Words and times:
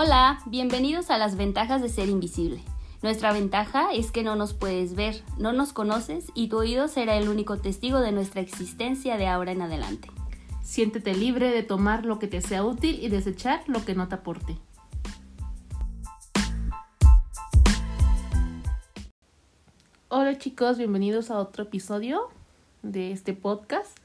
Hola, 0.00 0.38
bienvenidos 0.46 1.10
a 1.10 1.18
las 1.18 1.36
ventajas 1.36 1.82
de 1.82 1.88
ser 1.88 2.08
invisible. 2.08 2.62
Nuestra 3.02 3.32
ventaja 3.32 3.92
es 3.92 4.12
que 4.12 4.22
no 4.22 4.36
nos 4.36 4.54
puedes 4.54 4.94
ver, 4.94 5.24
no 5.38 5.52
nos 5.52 5.72
conoces 5.72 6.30
y 6.36 6.46
tu 6.46 6.58
oído 6.58 6.86
será 6.86 7.16
el 7.16 7.28
único 7.28 7.56
testigo 7.56 7.98
de 7.98 8.12
nuestra 8.12 8.40
existencia 8.40 9.16
de 9.16 9.26
ahora 9.26 9.50
en 9.50 9.60
adelante. 9.60 10.08
Siéntete 10.62 11.16
libre 11.16 11.50
de 11.50 11.64
tomar 11.64 12.04
lo 12.04 12.20
que 12.20 12.28
te 12.28 12.40
sea 12.40 12.62
útil 12.62 13.00
y 13.02 13.08
desechar 13.08 13.64
lo 13.66 13.84
que 13.84 13.96
no 13.96 14.06
te 14.06 14.14
aporte. 14.14 14.56
Hola 20.06 20.38
chicos, 20.38 20.78
bienvenidos 20.78 21.32
a 21.32 21.40
otro 21.40 21.64
episodio 21.64 22.28
de 22.84 23.10
este 23.10 23.32
podcast. 23.32 23.98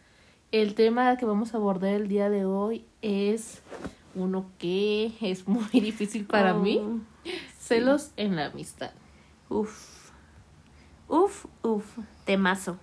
El 0.51 0.73
tema 0.73 1.17
que 1.17 1.25
vamos 1.25 1.53
a 1.53 1.57
abordar 1.57 1.91
el 1.91 2.07
día 2.07 2.31
de 2.31 2.45
hoy 2.45 2.83
es 3.03 3.61
uno 4.15 4.45
que 4.57 5.11
es 5.21 5.47
muy 5.47 5.67
difícil 5.71 6.25
para 6.25 6.55
Oh, 6.55 6.59
mí. 6.59 6.81
Celos 7.57 8.11
en 8.17 8.35
la 8.35 8.47
amistad. 8.47 8.91
Uf, 9.49 10.09
uf, 11.07 11.45
uf, 11.61 11.85
temazo. 12.25 12.77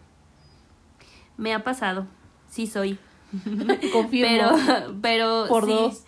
Me 1.37 1.55
ha 1.55 1.65
pasado, 1.65 2.06
sí 2.48 2.66
soy. 2.66 2.98
Confirmo. 3.93 4.56
Pero, 4.59 4.97
pero, 5.01 5.45
Por 5.48 5.65
sí. 5.66 5.70
dos. 5.73 6.05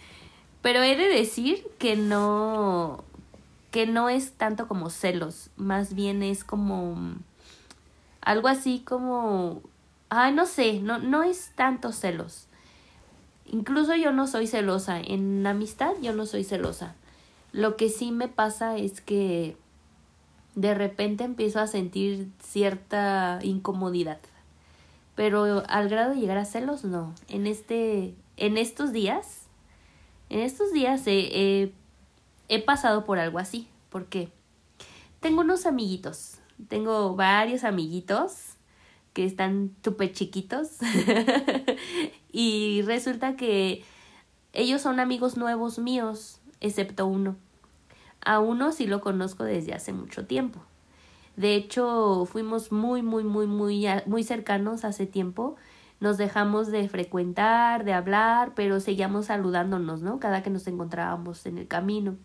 Pero 0.63 0.83
he 0.83 0.97
de 0.97 1.09
decir 1.09 1.65
que 1.79 1.97
no, 1.97 3.03
que 3.71 3.87
no 3.87 4.09
es 4.09 4.33
tanto 4.35 4.69
como 4.69 4.91
celos, 4.91 5.51
más 5.57 5.95
bien 5.95 6.23
es 6.23 6.45
como 6.45 7.17
algo 8.21 8.47
así 8.49 8.81
como, 8.87 9.63
ah, 10.09 10.31
no 10.31 10.47
sé, 10.47 10.81
no, 10.81 10.99
no 10.99 11.25
es 11.25 11.51
tanto 11.57 11.91
celos. 11.93 12.47
Incluso 13.47 13.95
yo 13.95 14.13
no 14.13 14.27
soy 14.27 14.47
celosa, 14.47 15.01
en 15.01 15.47
amistad 15.47 15.93
yo 16.01 16.13
no 16.13 16.27
soy 16.27 16.45
celosa. 16.45 16.95
Lo 17.53 17.77
que 17.77 17.89
sí 17.89 18.13
me 18.13 18.29
pasa 18.29 18.77
es 18.77 19.01
que 19.01 19.57
de 20.55 20.75
repente 20.75 21.25
empiezo 21.25 21.61
a 21.61 21.67
sentir 21.67 22.31
cierta 22.43 23.39
incomodidad. 23.43 24.19
Pero 25.15 25.63
al 25.69 25.89
grado 25.89 26.15
de 26.15 26.21
llegar 26.21 26.39
a 26.39 26.45
celos, 26.45 26.85
no. 26.85 27.15
En 27.29 27.47
este, 27.47 28.15
en 28.37 28.57
estos 28.57 28.93
días, 28.93 29.43
en 30.31 30.41
estos 30.41 30.73
días 30.73 31.03
he, 31.07 31.73
he, 32.49 32.63
pasado 32.63 33.05
por 33.05 33.19
algo 33.19 33.39
así. 33.39 33.69
porque 33.91 34.31
Tengo 35.21 35.43
unos 35.43 35.67
amiguitos. 35.67 36.39
Tengo 36.69 37.15
varios 37.15 37.65
amiguitos 37.65 38.55
que 39.13 39.27
están 39.27 39.75
súper 39.85 40.13
chiquitos. 40.13 40.79
y 42.33 42.83
resulta 42.83 43.37
que 43.37 43.85
ellos 44.53 44.81
son 44.81 45.01
amigos 45.01 45.37
nuevos 45.37 45.79
míos, 45.79 46.41
excepto 46.61 47.07
uno. 47.07 47.37
A 48.25 48.41
uno 48.41 48.73
sí 48.73 48.87
lo 48.87 49.01
conozco 49.01 49.45
desde 49.45 49.75
hace 49.75 49.93
mucho 49.93 50.27
tiempo. 50.27 50.61
De 51.37 51.55
hecho, 51.55 52.27
fuimos 52.27 52.73
muy, 52.73 53.03
muy, 53.03 53.25
muy, 53.25 53.47
muy, 53.47 53.87
muy 54.07 54.23
cercanos 54.23 54.85
hace 54.85 55.07
tiempo. 55.07 55.57
Nos 56.01 56.19
dejamos 56.19 56.69
de 56.69 56.89
frecuentar, 56.89 57.85
de 57.85 57.93
hablar, 57.93 58.53
pero 58.55 58.81
seguíamos 58.81 59.27
saludándonos, 59.27 60.03
¿no? 60.03 60.19
Cada 60.21 60.43
que 60.43 60.51
nos 60.51 60.67
encontrábamos 60.67 61.47
en 61.47 61.59
el 61.59 61.69
camino. 61.69 62.17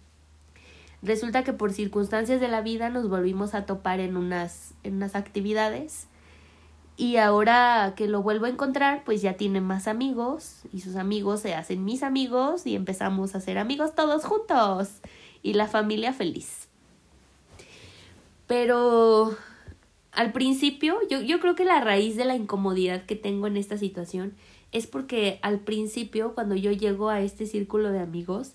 Resulta 1.01 1.43
que 1.43 1.53
por 1.53 1.73
circunstancias 1.73 2.41
de 2.41 2.47
la 2.47 2.61
vida 2.61 2.89
nos 2.89 3.07
volvimos 3.07 3.53
a 3.53 3.65
topar 3.65 3.99
en 3.99 4.17
unas, 4.17 4.73
en 4.83 4.95
unas 4.95 5.15
actividades. 5.15 6.07
Y 6.99 7.17
ahora 7.17 7.93
que 7.95 8.07
lo 8.07 8.23
vuelvo 8.23 8.47
a 8.47 8.49
encontrar, 8.49 9.03
pues 9.05 9.21
ya 9.21 9.33
tiene 9.33 9.61
más 9.61 9.87
amigos 9.87 10.61
y 10.73 10.81
sus 10.81 10.95
amigos 10.95 11.41
se 11.41 11.53
hacen 11.53 11.85
mis 11.85 12.01
amigos 12.01 12.65
y 12.65 12.75
empezamos 12.75 13.35
a 13.35 13.39
ser 13.39 13.59
amigos 13.59 13.93
todos 13.93 14.25
juntos 14.25 14.89
y 15.43 15.53
la 15.53 15.67
familia 15.67 16.11
feliz. 16.11 16.67
Pero 18.47 19.37
al 20.11 20.31
principio, 20.31 20.97
yo, 21.07 21.21
yo 21.21 21.39
creo 21.39 21.53
que 21.53 21.65
la 21.65 21.81
raíz 21.81 22.15
de 22.15 22.25
la 22.25 22.35
incomodidad 22.35 23.05
que 23.05 23.15
tengo 23.15 23.45
en 23.45 23.57
esta 23.57 23.77
situación 23.77 24.33
es 24.71 24.87
porque 24.87 25.37
al 25.43 25.59
principio, 25.59 26.33
cuando 26.33 26.55
yo 26.55 26.71
llego 26.71 27.09
a 27.09 27.21
este 27.21 27.45
círculo 27.45 27.91
de 27.91 27.99
amigos, 27.99 28.53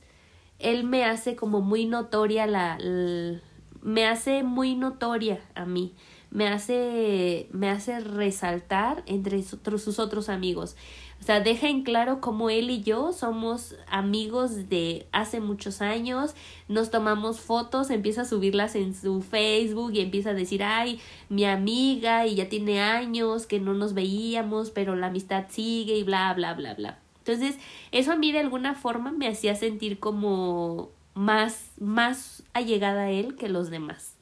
él 0.59 0.83
me 0.83 1.05
hace 1.05 1.37
como 1.37 1.61
muy 1.61 1.87
notoria 1.87 2.49
la, 2.49 2.77
la 2.81 3.41
me 3.83 4.07
hace 4.07 4.43
muy 4.43 4.75
notoria 4.75 5.41
a 5.55 5.65
mí 5.65 5.93
me 6.33 6.49
hace 6.49 7.49
me 7.53 7.69
hace 7.69 8.01
resaltar 8.01 9.03
entre 9.07 9.43
sus 9.43 9.99
otros 9.99 10.29
amigos 10.29 10.77
o 11.21 11.25
sea 11.25 11.41
deja 11.41 11.69
en 11.69 11.85
claro 11.85 12.21
cómo 12.21 12.51
él 12.51 12.71
y 12.71 12.83
yo 12.83 13.13
somos 13.13 13.77
amigos 13.87 14.69
de 14.69 15.07
hace 15.13 15.41
muchos 15.41 15.81
años 15.81 16.35
nos 16.69 16.91
tomamos 16.91 17.41
fotos 17.41 17.91
empieza 17.91 18.23
a 18.23 18.25
subirlas 18.25 18.75
en 18.75 18.95
su 18.95 19.23
Facebook 19.23 19.93
y 19.93 20.01
empieza 20.01 20.31
a 20.31 20.35
decir 20.35 20.65
ay 20.65 21.01
mi 21.29 21.45
amiga 21.45 22.27
y 22.27 22.35
ya 22.35 22.49
tiene 22.49 22.81
años 22.81 23.47
que 23.47 23.61
no 23.61 23.75
nos 23.75 23.95
veíamos 23.95 24.71
pero 24.71 24.97
la 24.97 25.07
amistad 25.09 25.45
sigue 25.51 25.97
y 25.97 26.03
bla 26.03 26.35
bla 26.35 26.55
bla 26.55 26.75
bla 26.75 26.99
entonces, 27.25 27.57
eso 27.93 28.11
a 28.11 28.17
mí 28.17 28.33
de 28.33 28.41
alguna 28.41 28.75
forma 28.75 29.13
me 29.13 29.29
hacía 29.29 29.55
sentir 29.55 30.01
como 30.01 30.91
más, 31.15 31.71
más 31.79 32.43
allegada 32.53 33.03
a 33.03 33.11
él 33.11 33.37
que 33.37 33.49
los 33.49 33.71
demás. 33.71 34.17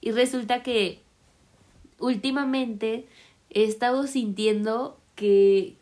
Y 0.00 0.12
resulta 0.12 0.62
que 0.62 1.02
últimamente 1.98 3.06
he 3.50 3.64
estado 3.64 4.06
sintiendo 4.06 4.98
que, 5.14 5.76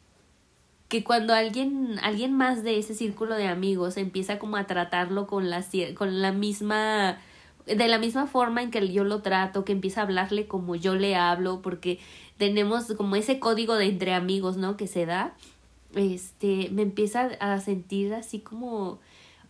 que 0.88 1.04
cuando 1.04 1.34
alguien, 1.34 1.98
alguien 2.02 2.32
más 2.32 2.62
de 2.62 2.78
ese 2.78 2.94
círculo 2.94 3.34
de 3.34 3.48
amigos 3.48 3.96
empieza 3.96 4.38
como 4.38 4.56
a 4.56 4.66
tratarlo 4.66 5.26
con 5.26 5.50
la, 5.50 5.64
con 5.94 6.22
la 6.22 6.32
misma 6.32 7.18
de 7.66 7.88
la 7.88 7.98
misma 7.98 8.28
forma 8.28 8.62
en 8.62 8.70
que 8.70 8.92
yo 8.92 9.02
lo 9.02 9.22
trato, 9.22 9.64
que 9.64 9.72
empieza 9.72 10.00
a 10.00 10.04
hablarle 10.04 10.46
como 10.46 10.76
yo 10.76 10.94
le 10.94 11.16
hablo, 11.16 11.62
porque 11.62 11.98
tenemos 12.38 12.84
como 12.92 13.16
ese 13.16 13.40
código 13.40 13.74
de 13.74 13.86
entre 13.86 14.14
amigos, 14.14 14.56
¿no? 14.56 14.76
Que 14.76 14.86
se 14.86 15.04
da 15.04 15.34
este, 15.96 16.68
me 16.70 16.82
empieza 16.82 17.30
a 17.40 17.58
sentir 17.60 18.14
así 18.14 18.40
como, 18.40 18.98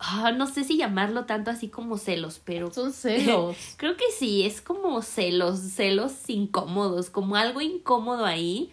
oh, 0.01 0.31
no 0.33 0.47
sé 0.47 0.65
si 0.65 0.77
llamarlo 0.77 1.25
tanto 1.25 1.51
así 1.51 1.69
como 1.69 1.99
celos, 1.99 2.41
pero... 2.45 2.73
Son 2.73 2.93
celos. 2.95 3.57
creo 3.77 3.97
que 3.97 4.11
sí, 4.17 4.45
es 4.45 4.61
como 4.61 5.03
celos, 5.03 5.61
celos 5.61 6.13
incómodos, 6.29 7.11
como 7.11 7.37
algo 7.37 7.61
incómodo 7.61 8.25
ahí, 8.25 8.71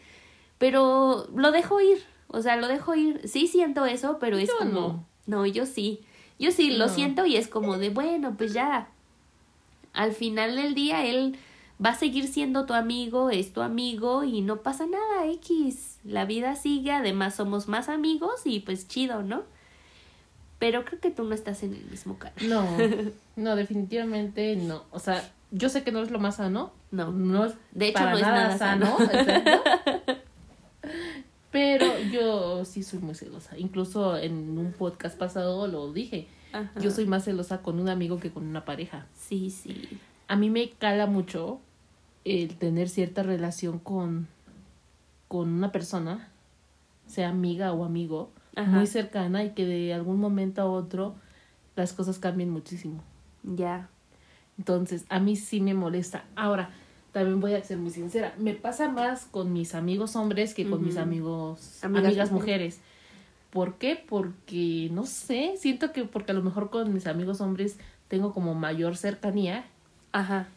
pero 0.58 1.28
lo 1.36 1.52
dejo 1.52 1.82
ir, 1.82 2.04
o 2.28 2.42
sea, 2.42 2.56
lo 2.56 2.68
dejo 2.68 2.96
ir. 2.96 3.28
Sí 3.28 3.48
siento 3.48 3.86
eso, 3.86 4.18
pero 4.20 4.38
es 4.38 4.50
yo 4.50 4.58
como... 4.58 4.80
No. 4.80 5.06
no, 5.28 5.46
yo 5.46 5.66
sí. 5.66 6.02
Yo 6.40 6.52
sí, 6.52 6.72
lo 6.72 6.90
siento 6.90 7.26
y 7.26 7.38
es 7.38 7.48
como 7.48 7.78
de, 7.78 7.90
bueno, 7.90 8.36
pues 8.38 8.54
ya. 8.54 8.90
Al 9.94 10.12
final 10.14 10.56
del 10.56 10.74
día, 10.74 11.06
él 11.06 11.38
va 11.84 11.92
a 11.92 11.96
seguir 11.96 12.28
siendo 12.28 12.66
tu 12.66 12.74
amigo, 12.74 13.30
es 13.30 13.54
tu 13.54 13.62
amigo 13.62 14.24
y 14.24 14.42
no 14.42 14.62
pasa 14.62 14.86
nada, 14.86 15.28
X. 15.28 16.00
La 16.04 16.26
vida 16.26 16.56
sigue, 16.56 16.92
además 16.92 17.36
somos 17.36 17.68
más 17.68 17.90
amigos 17.90 18.42
y 18.46 18.62
pues 18.62 18.88
chido, 18.88 19.22
¿no? 19.22 19.44
Pero 20.64 20.86
creo 20.86 21.02
que 21.02 21.12
tú 21.12 21.26
no 21.26 21.36
estás 21.36 21.62
en 21.64 21.74
el 21.74 21.84
mismo 21.88 22.18
canal. 22.18 22.48
No, 22.48 22.66
no, 23.36 23.58
definitivamente 23.58 24.56
no. 24.56 24.84
O 24.92 25.00
sea, 25.00 25.30
yo 25.52 25.68
sé 25.68 25.84
que 25.84 25.92
no 25.92 26.02
es 26.02 26.10
lo 26.10 26.20
más 26.20 26.38
sano. 26.38 26.72
No. 26.90 27.12
No 27.12 27.44
es 27.44 27.54
De 27.74 27.90
hecho, 27.90 27.96
para 27.96 28.12
no 28.12 28.18
es 28.18 28.24
nada, 28.24 28.58
sano. 28.58 28.98
sano. 28.98 29.62
Pero 31.52 31.86
yo 32.14 32.64
sí 32.64 32.82
soy 32.82 33.00
muy 33.00 33.14
celosa. 33.14 33.58
Incluso 33.58 34.18
en 34.18 34.58
un 34.58 34.72
podcast 34.72 35.18
pasado 35.18 35.68
lo 35.68 35.92
dije. 35.92 36.30
Ajá. 36.54 36.72
Yo 36.80 36.92
soy 36.92 37.08
más 37.08 37.26
celosa 37.26 37.62
con 37.62 37.78
un 37.78 37.90
amigo 37.90 38.22
que 38.22 38.32
con 38.32 38.48
una 38.48 38.64
pareja. 38.64 39.06
Sí, 39.20 39.50
sí. 39.50 40.00
A 40.30 40.38
mí 40.38 40.50
me 40.50 40.70
cala 40.70 41.08
mucho 41.08 41.60
el 42.24 42.56
tener 42.56 42.88
cierta 42.88 43.22
relación 43.22 43.80
con, 43.80 44.30
con 45.28 45.50
una 45.50 45.74
persona, 45.74 46.30
sea 47.06 47.28
amiga 47.28 47.74
o 47.74 47.84
amigo, 47.84 48.32
Ajá. 48.56 48.72
muy 48.72 48.88
cercana 48.88 49.44
y 49.44 49.52
que 49.52 49.66
de 49.66 49.94
algún 49.94 50.20
momento 50.20 50.62
a 50.62 50.66
otro 50.66 51.16
las 51.76 51.94
cosas 51.94 52.20
cambien 52.20 52.50
muchísimo. 52.50 53.04
Ya. 53.44 53.90
Entonces, 54.58 55.06
a 55.10 55.20
mí 55.20 55.36
sí 55.36 55.60
me 55.60 55.74
molesta. 55.74 56.26
Ahora, 56.36 56.70
también 57.12 57.40
voy 57.40 57.54
a 57.54 57.64
ser 57.64 57.78
muy 57.78 57.92
sincera. 57.92 58.34
Me 58.38 58.54
pasa 58.54 58.90
más 58.90 59.26
con 59.26 59.54
mis 59.54 59.76
amigos 59.76 60.16
hombres 60.16 60.54
que 60.54 60.70
con 60.70 60.84
mis 60.86 60.98
amigos, 60.98 61.84
Amigas 61.84 62.32
mujeres. 62.32 62.80
¿Por 63.50 63.76
qué? 63.76 63.96
Porque, 64.08 64.90
no 64.92 65.06
sé, 65.06 65.54
siento 65.58 65.92
que 65.92 66.06
porque 66.06 66.32
a 66.32 66.36
lo 66.36 66.42
mejor 66.42 66.70
con 66.72 66.92
mis 66.94 67.06
amigos 67.06 67.40
hombres 67.40 67.78
tengo 68.08 68.34
como 68.34 68.56
mayor 68.56 68.98
cercanía 68.98 69.66
Ajá. 70.12 70.48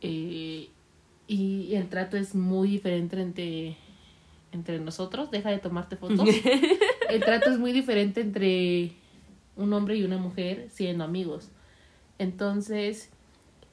eh, 0.00 0.68
y 1.26 1.74
el 1.74 1.88
trato 1.88 2.16
es 2.16 2.34
muy 2.34 2.68
diferente 2.68 3.20
entre, 3.20 3.76
entre 4.52 4.78
nosotros. 4.78 5.30
Deja 5.30 5.50
de 5.50 5.58
tomarte 5.58 5.96
fotos. 5.96 6.28
el 7.10 7.20
trato 7.20 7.50
es 7.50 7.58
muy 7.58 7.72
diferente 7.72 8.20
entre 8.20 8.92
un 9.56 9.72
hombre 9.72 9.96
y 9.96 10.04
una 10.04 10.18
mujer 10.18 10.68
siendo 10.70 11.04
amigos. 11.04 11.48
Entonces, 12.18 13.10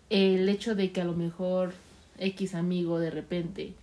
el 0.10 0.48
hecho 0.50 0.76
de 0.76 0.92
que 0.92 1.02
a 1.02 1.06
lo 1.06 1.14
mejor 1.14 1.74
X 2.18 2.56
amigo 2.56 3.00
de 3.00 3.12
repente 3.12 3.74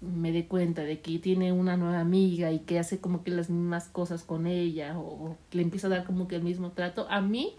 me 0.00 0.32
dé 0.32 0.46
cuenta 0.46 0.82
de 0.82 1.00
que 1.00 1.18
tiene 1.18 1.52
una 1.52 1.76
nueva 1.76 2.00
amiga 2.00 2.50
y 2.50 2.60
que 2.60 2.78
hace 2.78 2.98
como 2.98 3.22
que 3.22 3.30
las 3.30 3.50
mismas 3.50 3.86
cosas 3.88 4.24
con 4.24 4.46
ella 4.46 4.98
o, 4.98 5.36
le 5.52 5.62
empieza 5.62 5.86
a 5.86 5.90
dar 5.90 6.04
como 6.04 6.26
que 6.26 6.36
el 6.36 6.42
mismo 6.42 6.72
trato, 6.72 7.06
a 7.08 7.20
mí, 7.20 7.54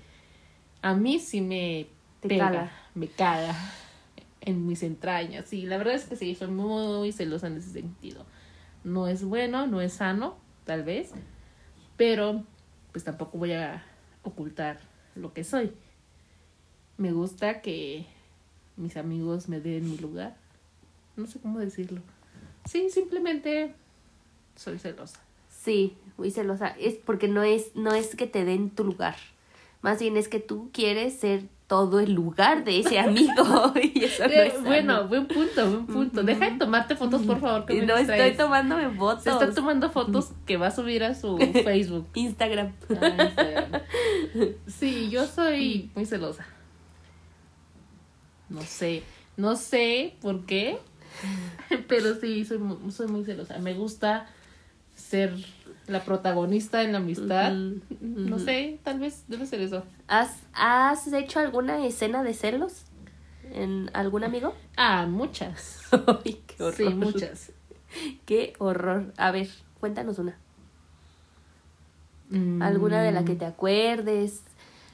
a 0.81 0.93
mí 0.93 1.19
sí 1.19 1.39
me 1.39 1.87
Te 2.19 2.27
pega, 2.27 2.45
caga. 2.45 2.71
me 2.95 3.07
caga 3.07 3.55
en 4.45 4.67
mis 4.67 4.83
entrañas. 4.83 5.47
Sí, 5.47 5.65
la 5.65 5.77
verdad 5.77 5.95
es 5.95 6.05
que 6.05 6.15
sí, 6.15 6.35
soy 6.35 6.49
muy 6.49 7.11
celosa 7.11 7.47
en 7.47 7.57
ese 7.57 7.71
sentido. 7.71 8.25
No 8.83 9.07
es 9.07 9.23
bueno, 9.23 9.67
no 9.67 9.81
es 9.81 9.93
sano, 9.93 10.37
tal 10.65 10.83
vez, 10.83 11.11
pero 11.97 12.43
pues 12.91 13.03
tampoco 13.03 13.37
voy 13.37 13.53
a 13.53 13.83
ocultar 14.23 14.79
lo 15.15 15.33
que 15.33 15.43
soy. 15.43 15.71
Me 16.97 17.11
gusta 17.11 17.61
que 17.61 18.05
mis 18.75 18.97
amigos 18.97 19.49
me 19.49 19.59
den 19.59 19.89
mi 19.89 19.97
lugar. 19.97 20.35
No 21.15 21.25
sé 21.27 21.39
cómo 21.39 21.59
decirlo. 21.59 22.01
Sí, 22.65 22.89
simplemente 22.89 23.73
soy 24.55 24.79
celosa. 24.79 25.19
Sí, 25.49 25.97
muy 26.17 26.31
celosa. 26.31 26.67
Es 26.79 26.95
porque 26.95 27.27
no 27.27 27.43
es, 27.43 27.75
no 27.75 27.93
es 27.93 28.15
que 28.15 28.27
te 28.27 28.45
den 28.45 28.69
tu 28.69 28.83
lugar. 28.83 29.15
Más 29.81 29.99
bien 29.99 30.17
es 30.17 30.27
que 30.27 30.39
tú 30.39 30.69
quieres 30.73 31.19
ser 31.19 31.47
todo 31.68 32.00
el 32.00 32.13
lugar 32.13 32.63
de 32.63 32.80
ese 32.80 33.00
amigo. 33.00 33.71
y 33.81 34.04
eso 34.04 34.24
no 34.27 34.33
Eh, 34.33 34.51
sano. 34.51 34.63
bueno, 34.65 35.07
buen 35.07 35.27
punto, 35.27 35.69
buen 35.69 35.86
punto. 35.88 36.21
Deja 36.24 36.50
de 36.51 36.57
tomarte 36.57 36.95
fotos, 36.95 37.21
por 37.24 37.39
favor. 37.39 37.65
Que 37.65 37.75
me 37.75 37.86
no 37.86 37.98
estoy 37.98 38.15
distraes. 38.15 38.38
tomándome 38.38 38.89
fotos. 38.92 39.24
Se 39.24 39.30
está 39.31 39.54
tomando 39.54 39.89
fotos 39.89 40.31
que 40.45 40.57
va 40.57 40.68
a 40.68 40.71
subir 40.71 41.04
a 41.04 41.15
su 41.15 41.38
Facebook. 41.63 42.07
Instagram. 42.13 42.74
Ah, 43.01 43.07
Instagram. 43.24 43.81
Sí, 44.68 45.10
yo 45.10 45.25
soy 45.25 45.89
muy 45.95 46.06
celosa. 46.06 46.45
No 48.50 48.62
sé, 48.62 49.04
no 49.38 49.56
sé 49.56 50.15
por 50.21 50.45
qué, 50.45 50.77
pero 51.88 52.13
sí, 52.15 52.45
soy, 52.45 52.60
soy 52.92 53.07
muy 53.07 53.24
celosa. 53.24 53.57
Me 53.60 53.74
gusta 53.74 54.27
ser 54.95 55.33
la 55.88 56.03
protagonista 56.03 56.81
en 56.83 56.91
la 56.94 56.97
amistad. 57.00 57.51
No 58.01 58.39
sé, 58.39 58.80
tal 58.83 59.00
vez 59.00 59.24
debe 59.27 59.45
ser 59.45 59.62
eso. 59.62 59.83
¿Has, 60.07 60.38
¿Has 60.53 61.12
hecho 61.12 61.39
alguna 61.39 61.85
escena 61.85 62.24
de 62.24 62.33
celos 62.33 62.83
en 63.51 63.89
algún 63.94 64.24
amigo? 64.24 64.53
Ah, 64.77 65.06
muchas. 65.07 65.81
Ay, 66.25 66.41
qué 66.47 66.63
horror. 66.63 66.74
Sí, 66.75 66.94
muchas. 66.94 67.51
Qué 68.25 68.53
horror. 68.59 69.13
A 69.18 69.31
ver, 69.31 69.50
cuéntanos 69.80 70.19
una. 70.19 70.38
alguna 72.62 73.01
de 73.01 73.12
la 73.12 73.24
que 73.25 73.33
Mm, 73.36 73.38
te 73.38 73.45
acuerdes. 73.45 74.41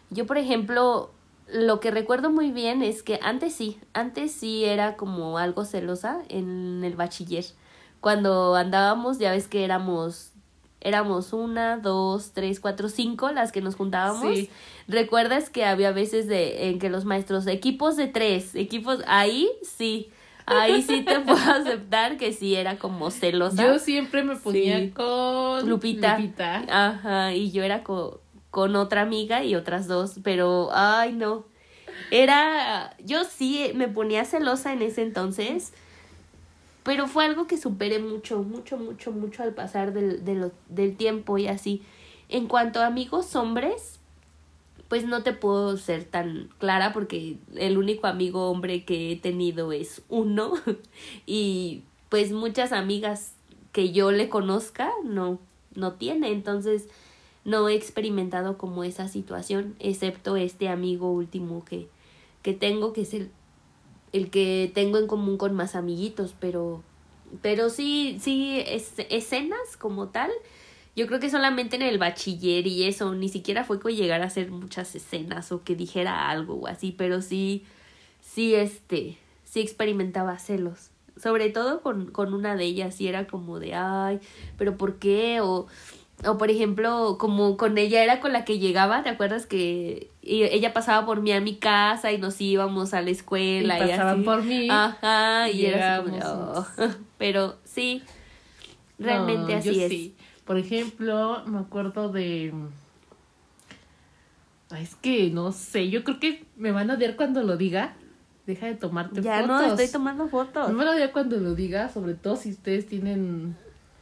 Yo, 0.10 0.26
por 0.26 0.38
ejemplo, 0.38 1.12
lo 1.48 1.80
que 1.80 1.92
recuerdo 1.92 2.32
muy 2.32 2.52
bien 2.52 2.82
es 2.84 3.02
que 3.04 3.20
antes 3.22 3.54
sí, 3.54 3.80
antes 3.94 4.32
sí 4.32 4.66
era 4.66 4.98
como 4.98 5.38
algo 5.38 5.64
celosa 5.66 6.22
en 6.30 6.84
el 6.84 6.96
bachiller. 6.96 7.46
Cuando 8.02 8.56
andábamos, 8.56 9.20
ya 9.20 9.32
ves 9.32 9.48
que 9.48 9.64
éramos, 9.64 10.29
éramos 10.82 11.34
una, 11.34 11.78
dos, 11.78 12.32
tres, 12.34 12.60
cuatro, 12.60 12.90
cinco 12.90 13.32
las 13.32 13.52
que 13.52 13.62
nos 13.62 13.76
juntábamos. 13.76 14.34
Sí. 14.36 14.50
¿Recuerdas 14.88 15.50
que 15.50 15.66
había 15.66 15.92
veces 15.92 16.28
de, 16.28 16.70
en 16.70 16.80
que 16.80 16.90
los 16.90 17.06
maestros, 17.06 17.46
equipos 17.48 17.96
de 17.98 18.08
tres, 18.08 18.56
equipos, 18.56 19.00
ahí 19.08 19.50
sí, 19.62 20.10
ahí 20.46 20.82
sí 20.82 21.02
te 21.04 21.20
puedo 21.20 21.38
aceptar 21.52 22.18
que 22.18 22.34
sí 22.34 22.56
era 22.56 22.78
como 22.78 23.12
celosa. 23.12 23.64
Yo 23.66 23.78
siempre 23.80 24.24
me 24.24 24.36
ponía 24.36 24.80
Sí. 24.80 24.90
con 24.92 25.68
Lupita. 25.70 26.18
Lupita. 26.18 26.64
Ajá, 26.70 27.34
y 27.34 27.52
yo 27.52 27.64
era 27.64 27.84
co- 27.84 28.22
con 28.50 28.76
otra 28.76 29.02
amiga 29.02 29.44
y 29.44 29.56
otras 29.56 29.88
dos, 29.88 30.16
pero 30.24 30.70
ay 30.74 31.12
no. 31.14 31.46
Era, 32.12 32.96
yo 33.04 33.24
sí 33.26 33.72
me 33.76 33.88
ponía 33.88 34.26
celosa 34.26 34.74
en 34.74 34.82
ese 34.82 35.02
entonces, 35.04 35.74
pero 36.84 37.08
fue 37.08 37.26
algo 37.26 37.48
que 37.48 37.58
superé 37.58 38.00
mucho, 38.00 38.44
mucho, 38.44 38.78
mucho, 38.78 39.12
mucho 39.12 39.44
al 39.44 39.54
pasar 39.54 39.94
del, 39.94 40.24
de 40.26 40.36
lo- 40.36 40.52
del 40.70 40.96
tiempo 40.96 41.38
y 41.38 41.48
así. 41.48 41.82
En 42.30 42.48
cuanto 42.48 42.80
a 42.82 42.88
amigos 42.88 43.36
hombres, 43.36 44.00
pues 44.88 45.06
no 45.06 45.22
te 45.24 45.34
puedo 45.34 45.78
ser 45.78 46.04
tan 46.06 46.50
clara 46.58 46.94
porque 46.94 47.38
el 47.56 47.78
único 47.78 48.08
amigo 48.08 48.50
hombre 48.50 48.86
que 48.86 49.12
he 49.12 49.16
tenido 49.16 49.72
es 49.72 50.02
uno 50.10 50.54
y 51.28 51.84
pues 52.10 52.32
muchas 52.32 52.72
amigas 52.72 53.34
que 53.72 53.92
yo 53.92 54.12
le 54.12 54.30
conozca 54.30 54.92
no 55.04 55.38
no 55.76 55.94
tiene 55.94 56.32
entonces 56.32 56.88
no 57.46 57.70
he 57.70 57.76
experimentado 57.76 58.58
como 58.58 58.84
esa 58.84 59.08
situación 59.08 59.76
excepto 59.80 60.36
este 60.38 60.70
amigo 60.70 61.12
último 61.12 61.64
que 61.66 61.88
que 62.42 62.54
tengo 62.54 62.92
que 62.92 63.02
es 63.02 63.14
el 63.14 63.30
el 64.14 64.30
que 64.30 64.72
tengo 64.74 64.98
en 64.98 65.08
común 65.08 65.38
con 65.38 65.54
más 65.54 65.76
amiguitos 65.76 66.34
pero 66.40 66.84
pero 67.42 67.70
sí 67.70 68.18
sí 68.20 68.64
es, 68.66 68.94
escenas 69.10 69.78
como 69.78 70.10
tal 70.10 70.32
yo 71.00 71.08
creo 71.08 71.22
que 71.22 71.30
solamente 71.30 71.78
en 71.78 71.82
el 71.82 71.98
bachiller 71.98 72.68
y 72.68 72.84
eso, 72.84 73.16
ni 73.16 73.30
siquiera 73.30 73.64
fue 73.64 73.80
que 73.80 73.96
llegara 73.96 74.26
a 74.26 74.28
hacer 74.28 74.52
muchas 74.52 74.94
escenas 74.96 75.50
o 75.54 75.64
que 75.64 75.74
dijera 75.74 76.30
algo 76.30 76.56
o 76.56 76.68
así, 76.68 76.92
pero 76.92 77.22
sí, 77.22 77.64
sí, 78.22 78.54
este, 78.54 79.18
sí 79.46 79.62
experimentaba 79.62 80.38
celos. 80.40 80.92
Sobre 81.16 81.52
todo 81.52 81.82
con, 81.82 82.12
con 82.12 82.34
una 82.34 82.58
de 82.58 82.66
ellas 82.66 83.00
y 83.00 83.08
era 83.08 83.28
como 83.28 83.60
de, 83.60 83.76
ay, 83.76 84.20
pero 84.58 84.78
¿por 84.78 85.00
qué? 85.00 85.40
O, 85.40 85.68
o 86.26 86.38
por 86.38 86.50
ejemplo, 86.50 87.18
como 87.18 87.56
con 87.56 87.78
ella 87.78 88.04
era 88.04 88.20
con 88.20 88.34
la 88.34 88.44
que 88.44 88.60
llegaba, 88.60 89.02
¿te 89.02 89.10
acuerdas 89.10 89.46
que 89.46 90.10
y- 90.22 90.44
ella 90.44 90.74
pasaba 90.74 91.06
por 91.06 91.22
mí 91.22 91.32
a 91.32 91.42
mi 91.42 91.56
casa 91.58 92.12
y 92.12 92.18
nos 92.18 92.40
íbamos 92.42 92.94
a 92.94 93.02
la 93.02 93.10
escuela 93.12 93.80
y, 93.80 93.84
Y 93.84 93.90
pasaban 93.92 94.16
así? 94.16 94.24
por 94.24 94.44
mí. 94.44 94.68
Ajá, 94.70 95.50
y 95.50 95.66
era 95.66 95.98
así 95.98 96.10
como 96.10 96.20
"Oh". 96.26 96.66
Pero 97.18 97.58
sí, 97.64 98.04
realmente 98.98 99.56
No, 99.56 99.62
yo 99.64 99.72
así 99.72 99.84
es. 99.84 99.90
sí. 99.90 100.16
Por 100.46 100.58
ejemplo, 100.58 101.44
me 101.46 101.60
acuerdo 101.60 102.10
de. 102.10 102.54
Ay, 104.72 104.84
es 104.84 104.96
que 104.96 105.30
no 105.32 105.52
sé, 105.52 105.90
yo 105.90 106.04
creo 106.04 106.20
que 106.20 106.46
me 106.56 106.72
van 106.72 106.92
a 106.92 106.94
odiar 106.96 107.16
cuando 107.16 107.42
lo 107.44 107.58
diga. 107.58 107.96
Deja 108.46 108.66
de 108.66 108.76
tomarte 108.76 109.22
Ya 109.22 109.42
fotos. 109.42 109.48
no 109.48 109.66
estoy 109.68 109.88
tomando 109.90 110.28
fotos. 110.28 110.70
Me 110.70 110.76
van 110.76 110.88
a 110.88 110.92
odiar 110.92 111.12
cuando 111.12 111.38
lo 111.38 111.54
diga, 111.54 111.90
sobre 111.90 112.16
todo 112.16 112.36
si 112.36 112.50
ustedes 112.52 112.88
tienen 112.88 113.56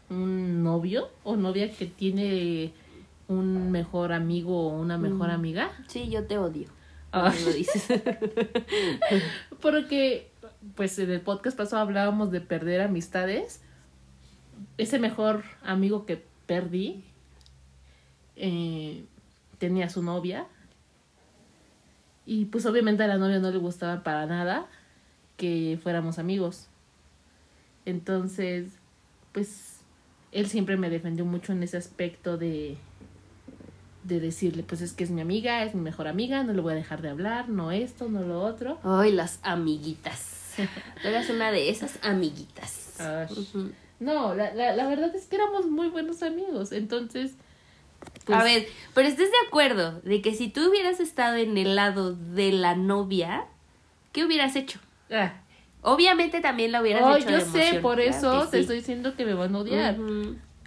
un 0.09 0.63
novio 0.63 1.09
o 1.25 1.35
novia 1.35 1.69
que 1.69 1.85
tiene 1.85 2.71
un 3.27 3.71
mejor 3.71 4.13
amigo 4.13 4.67
o 4.67 4.79
una 4.79 4.97
mejor 4.97 5.27
Mm. 5.29 5.31
amiga. 5.31 5.71
Sí, 5.87 6.09
yo 6.09 6.25
te 6.25 6.37
odio. 6.37 6.67
Cuando 7.11 7.39
lo 7.41 7.53
dices. 7.53 7.87
Porque, 9.61 10.31
pues 10.75 10.97
en 10.99 11.09
el 11.11 11.21
podcast 11.21 11.57
pasado 11.57 11.81
hablábamos 11.81 12.31
de 12.31 12.41
perder 12.41 12.81
amistades. 12.81 13.61
Ese 14.77 14.99
mejor 14.99 15.43
amigo 15.63 16.05
que 16.05 16.23
perdí 16.45 17.03
eh, 18.35 19.05
tenía 19.57 19.89
su 19.89 20.03
novia. 20.03 20.45
Y 22.25 22.45
pues 22.45 22.65
obviamente 22.65 23.03
a 23.03 23.07
la 23.07 23.17
novia 23.17 23.39
no 23.39 23.51
le 23.51 23.57
gustaba 23.57 24.03
para 24.03 24.25
nada 24.25 24.67
que 25.37 25.79
fuéramos 25.81 26.19
amigos. 26.19 26.67
Entonces, 27.85 28.73
pues 29.31 29.79
él 30.33 30.47
siempre 30.47 30.75
me 30.77 30.89
defendió 30.89 31.23
mucho 31.25 31.53
en 31.53 31.63
ese 31.63 31.77
aspecto 31.77 32.37
de 32.37 32.77
de 34.07 34.19
decirle, 34.19 34.63
pues 34.63 34.81
es 34.81 34.93
que 34.93 35.03
es 35.03 35.09
mi 35.09 35.21
amiga, 35.21 35.63
es 35.63 35.75
mi 35.75 35.81
mejor 35.81 36.07
amiga, 36.07 36.43
no 36.43 36.53
le 36.53 36.61
voy 36.61 36.73
a 36.73 36.75
dejar 36.75 37.01
de 37.01 37.09
hablar, 37.09 37.49
no 37.49 37.71
esto, 37.71 38.07
no 38.09 38.21
lo 38.21 38.41
otro. 38.41 38.79
Ay, 38.83 39.11
las 39.11 39.39
amiguitas. 39.43 40.55
Tú 41.01 41.07
eras 41.07 41.29
una 41.29 41.51
de 41.51 41.69
esas 41.69 41.99
amiguitas. 42.01 42.97
No, 43.99 44.33
la, 44.35 44.53
la, 44.53 44.75
la 44.75 44.87
verdad 44.87 45.15
es 45.15 45.25
que 45.25 45.35
éramos 45.35 45.65
muy 45.67 45.87
buenos 45.89 46.23
amigos, 46.23 46.71
entonces... 46.71 47.33
pues, 48.25 48.37
A 48.37 48.43
ver, 48.43 48.67
pero 48.93 49.07
estés 49.07 49.29
de 49.29 49.37
acuerdo 49.47 49.99
de 50.01 50.21
que 50.21 50.33
si 50.33 50.49
tú 50.49 50.69
hubieras 50.69 50.99
estado 50.99 51.35
en 51.37 51.57
el 51.57 51.75
lado 51.75 52.13
de 52.13 52.51
la 52.51 52.75
novia, 52.75 53.45
¿qué 54.13 54.23
hubieras 54.25 54.55
hecho? 54.55 54.79
ah, 55.11 55.33
Obviamente 55.83 56.41
también 56.41 56.71
la 56.71 56.81
hubieras 56.81 57.03
oh, 57.03 57.15
hecho 57.17 57.29
yo 57.29 57.37
de 57.37 57.45
sé, 57.45 57.61
emoción, 57.61 57.81
por 57.81 57.95
claro 57.95 58.09
eso 58.09 58.47
te 58.49 58.57
sí. 58.57 58.61
estoy 58.61 58.77
diciendo 58.77 59.15
que 59.15 59.25
me 59.25 59.33
van 59.35 59.55
a 59.55 59.59
odiar. 59.59 59.95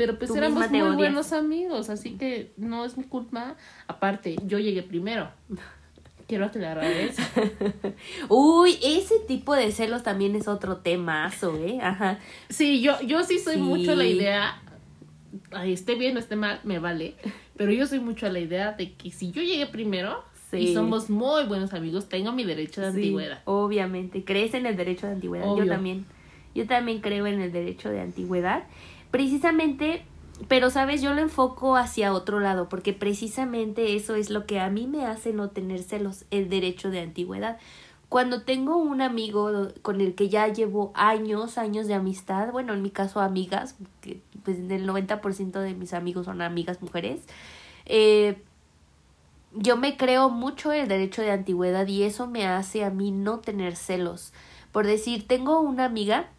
Pero 0.01 0.19
pues 0.19 0.31
Tú 0.31 0.39
éramos 0.39 0.71
muy 0.71 0.81
odias. 0.81 0.97
buenos 0.97 1.33
amigos, 1.35 1.91
así 1.91 2.13
que 2.17 2.53
no 2.57 2.87
es 2.87 2.97
mi 2.97 3.05
culpa. 3.05 3.57
Aparte, 3.87 4.35
yo 4.47 4.59
llegué 4.59 4.83
primero. 4.83 5.29
Quiero 6.27 6.47
aclarar 6.47 6.85
eso. 6.91 7.21
Uy, 8.31 8.79
ese 8.83 9.17
tipo 9.29 9.55
de 9.55 9.71
celos 9.73 10.03
también 10.03 10.35
es 10.37 10.49
otro 10.49 10.79
temazo, 10.79 11.55
¿eh? 11.59 11.81
Ajá. 11.83 12.19
Sí, 12.49 12.81
yo, 12.81 12.99
yo 13.03 13.23
sí 13.25 13.39
soy 13.39 13.57
Sí. 13.57 13.61
mucho 13.61 13.93
a 13.93 13.95
la 13.95 14.07
idea, 14.07 14.63
ay, 15.51 15.75
esté 15.75 15.97
bien 15.97 16.17
o 16.17 16.21
esté 16.21 16.35
mal, 16.35 16.61
me 16.65 16.79
vale, 16.79 17.15
pero 17.59 17.71
yo 17.71 17.87
soy 17.87 18.01
mucho 18.01 18.25
a 18.25 18.31
la 18.31 18.41
idea 18.41 18.73
de 18.73 18.95
que 18.95 19.11
si 19.11 19.33
yo 19.33 19.43
llegué 19.43 19.67
primero 19.67 20.25
Sí. 20.51 20.57
y 20.61 20.75
somos 20.75 21.11
muy 21.11 21.45
buenos 21.45 21.75
amigos, 21.75 22.09
tengo 22.09 22.33
mi 22.33 22.45
derecho 22.45 22.81
de 22.81 22.91
Sí, 22.93 22.97
antigüedad. 22.97 23.43
obviamente. 23.45 24.25
¿Crees 24.25 24.55
en 24.55 24.65
el 24.65 24.79
derecho 24.79 25.07
de 25.09 25.13
antigüedad? 25.13 25.45
Yo 25.57 25.67
también. 25.67 26.07
Yo 26.55 26.67
también 26.67 27.01
creo 27.01 27.27
en 27.27 27.41
el 27.41 27.53
derecho 27.53 27.91
de 27.91 28.01
antigüedad. 28.01 28.65
Precisamente, 29.11 30.05
pero 30.49 30.71
sabes, 30.71 31.03
yo 31.03 31.15
lo 31.15 31.21
enfoco 31.21 31.77
hacia 31.77 32.13
otro 32.13 32.41
lado, 32.41 32.69
porque 32.69 32.93
precisamente 32.93 33.97
eso 33.97 34.15
es 34.15 34.31
lo 34.31 34.47
que 34.47 34.61
a 34.61 34.71
mí 34.71 34.87
me 34.87 35.07
hace 35.07 35.33
no 35.33 35.51
tener 35.51 35.83
celos, 35.83 36.25
el 36.31 36.49
derecho 36.49 36.91
de 36.91 37.01
antigüedad. 37.01 37.59
cuando 38.09 38.43
tengo 38.43 38.77
un 38.77 39.03
amigo 39.03 39.69
con 39.83 40.01
el 40.01 40.17
que 40.17 40.29
ya 40.29 40.49
llevo 40.49 40.91
años, 40.97 41.59
años 41.59 41.87
de 41.87 41.95
amistad, 41.95 42.51
bueno, 42.51 42.73
en 42.75 42.83
mi 42.83 42.91
caso 42.91 43.21
amigas, 43.21 43.77
que 44.01 44.21
pues 44.45 44.59
el 44.59 44.85
90% 44.85 45.61
de 45.61 45.75
mis 45.75 45.95
amigos 45.95 46.27
son 46.27 46.43
amigas 46.43 46.83
mujeres, 46.83 47.21
eh, 47.87 48.43
yo 49.53 49.77
me 49.77 49.97
creo 49.97 50.29
mucho 50.31 50.73
el 50.73 50.89
derecho 50.89 51.23
de 51.23 51.31
antigüedad 51.33 51.87
y 51.87 52.03
eso 52.03 52.27
me 52.27 52.47
hace 52.47 52.85
a 52.85 52.91
mí 52.91 53.11
no 53.11 53.41
tener 53.41 53.77
celos. 53.77 54.33
Por 54.73 54.87
decir, 54.87 55.27
tengo 55.27 55.61
una 55.61 55.85
amiga 55.85 56.31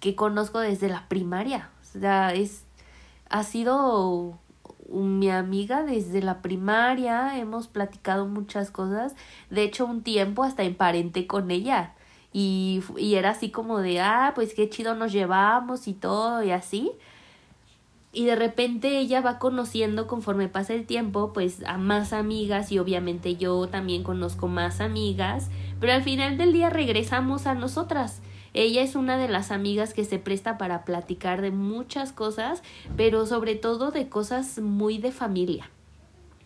que 0.00 0.14
conozco 0.14 0.60
desde 0.60 0.88
la 0.88 1.08
primaria, 1.08 1.70
o 1.82 1.98
sea, 1.98 2.32
es, 2.34 2.64
ha 3.28 3.42
sido 3.42 4.38
mi 4.88 5.30
amiga 5.30 5.82
desde 5.82 6.22
la 6.22 6.42
primaria, 6.42 7.38
hemos 7.38 7.68
platicado 7.68 8.26
muchas 8.26 8.70
cosas, 8.70 9.14
de 9.50 9.62
hecho 9.62 9.86
un 9.86 10.02
tiempo 10.02 10.44
hasta 10.44 10.62
emparenté 10.62 11.26
con 11.26 11.50
ella 11.50 11.94
y, 12.32 12.82
y 12.96 13.14
era 13.14 13.30
así 13.30 13.50
como 13.50 13.78
de, 13.78 14.00
ah, 14.00 14.32
pues 14.34 14.54
qué 14.54 14.68
chido 14.68 14.94
nos 14.94 15.12
llevamos 15.12 15.88
y 15.88 15.94
todo 15.94 16.42
y 16.42 16.50
así. 16.50 16.92
Y 18.12 18.24
de 18.24 18.36
repente 18.36 18.98
ella 18.98 19.20
va 19.20 19.38
conociendo 19.38 20.06
conforme 20.06 20.48
pasa 20.48 20.72
el 20.74 20.86
tiempo, 20.86 21.32
pues 21.32 21.62
a 21.66 21.76
más 21.76 22.12
amigas 22.12 22.72
y 22.72 22.78
obviamente 22.78 23.36
yo 23.36 23.66
también 23.68 24.02
conozco 24.02 24.48
más 24.48 24.80
amigas, 24.80 25.50
pero 25.80 25.92
al 25.92 26.02
final 26.02 26.38
del 26.38 26.52
día 26.52 26.70
regresamos 26.70 27.46
a 27.46 27.54
nosotras 27.54 28.22
ella 28.56 28.82
es 28.82 28.94
una 28.94 29.16
de 29.18 29.28
las 29.28 29.50
amigas 29.50 29.94
que 29.94 30.04
se 30.04 30.18
presta 30.18 30.58
para 30.58 30.84
platicar 30.84 31.42
de 31.42 31.50
muchas 31.50 32.12
cosas, 32.12 32.62
pero 32.96 33.26
sobre 33.26 33.54
todo 33.54 33.90
de 33.90 34.08
cosas 34.08 34.58
muy 34.58 34.98
de 34.98 35.12
familia 35.12 35.70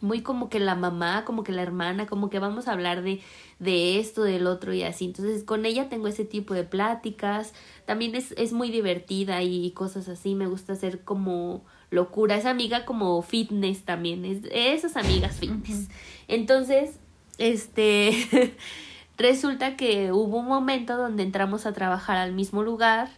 muy 0.00 0.23
como 0.23 0.49
que 0.49 0.61
la 0.61 0.75
mamá, 0.75 1.25
como 1.25 1.45
que 1.45 1.52
la 1.52 1.62
hermana, 1.62 2.07
como 2.07 2.31
que 2.31 2.38
vamos 2.38 2.69
a 2.69 2.73
hablar 2.73 3.02
de, 3.02 3.21
de 3.59 3.99
esto, 3.99 4.23
del 4.23 4.47
otro 4.47 4.73
y 4.73 4.83
así. 4.83 5.05
Entonces 5.05 5.45
con 5.45 5.67
ella 5.67 5.88
tengo 5.88 6.09
ese 6.09 6.25
tipo 6.25 6.55
de 6.55 6.64
pláticas. 6.64 7.52
También 7.85 8.14
es, 8.14 8.33
es 8.33 8.52
muy 8.52 8.71
divertida 8.71 9.43
y 9.43 9.71
cosas 9.73 10.09
así. 10.09 10.35
Me 10.35 10.47
gusta 10.47 10.73
hacer 10.73 11.05
como 11.05 11.62
locura. 11.90 12.37
Es 12.37 12.47
amiga 12.47 12.85
como 12.85 13.21
fitness 13.23 13.85
también. 13.85 14.25
Es 14.25 14.40
esas 14.50 14.97
amigas 14.97 15.37
fitness. 15.37 15.88
Entonces, 16.29 16.99
este 17.38 18.12
Resulta 19.21 19.77
que 19.77 20.12
hubo 20.12 20.39
un 20.39 20.47
momento 20.47 20.97
donde 20.97 21.23
entramos 21.23 21.67
a 21.67 21.75
trabajar 21.75 22.17
al 22.17 22.33
mismo 22.33 22.62
lugar 22.62 23.11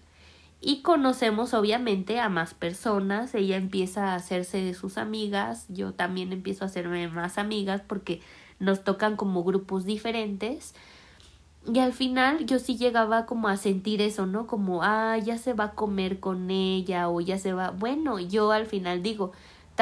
y 0.61 0.83
conocemos 0.83 1.55
obviamente 1.55 2.19
a 2.19 2.29
más 2.29 2.55
personas. 2.55 3.37
Ella 3.37 3.57
empieza 3.57 4.09
a 4.09 4.17
hacerse 4.17 4.59
de 4.59 4.75
sus 4.75 4.99
amigas, 4.99 5.65
yo 5.69 5.93
también 5.93 6.33
empiezo 6.33 6.65
a 6.65 6.67
hacerme 6.67 7.07
más 7.07 7.39
amigas 7.39 7.83
porque 7.87 8.21
nos 8.59 8.83
tocan 8.83 9.15
como 9.15 9.45
grupos 9.45 9.85
diferentes. 9.85 10.75
Y 11.73 11.79
al 11.79 11.93
final 11.93 12.47
yo 12.47 12.59
sí 12.59 12.77
llegaba 12.77 13.25
como 13.25 13.47
a 13.47 13.57
sentir 13.57 14.03
eso, 14.03 14.27
¿no? 14.27 14.49
Como, 14.49 14.83
ah, 14.83 15.17
ya 15.19 15.39
se 15.39 15.53
va 15.53 15.67
a 15.67 15.75
comer 15.77 16.19
con 16.19 16.51
ella 16.51 17.09
o 17.09 17.21
ya 17.21 17.39
se 17.39 17.53
va. 17.53 17.71
Bueno, 17.71 18.19
yo 18.19 18.51
al 18.51 18.67
final 18.67 19.05
digo, 19.05 19.31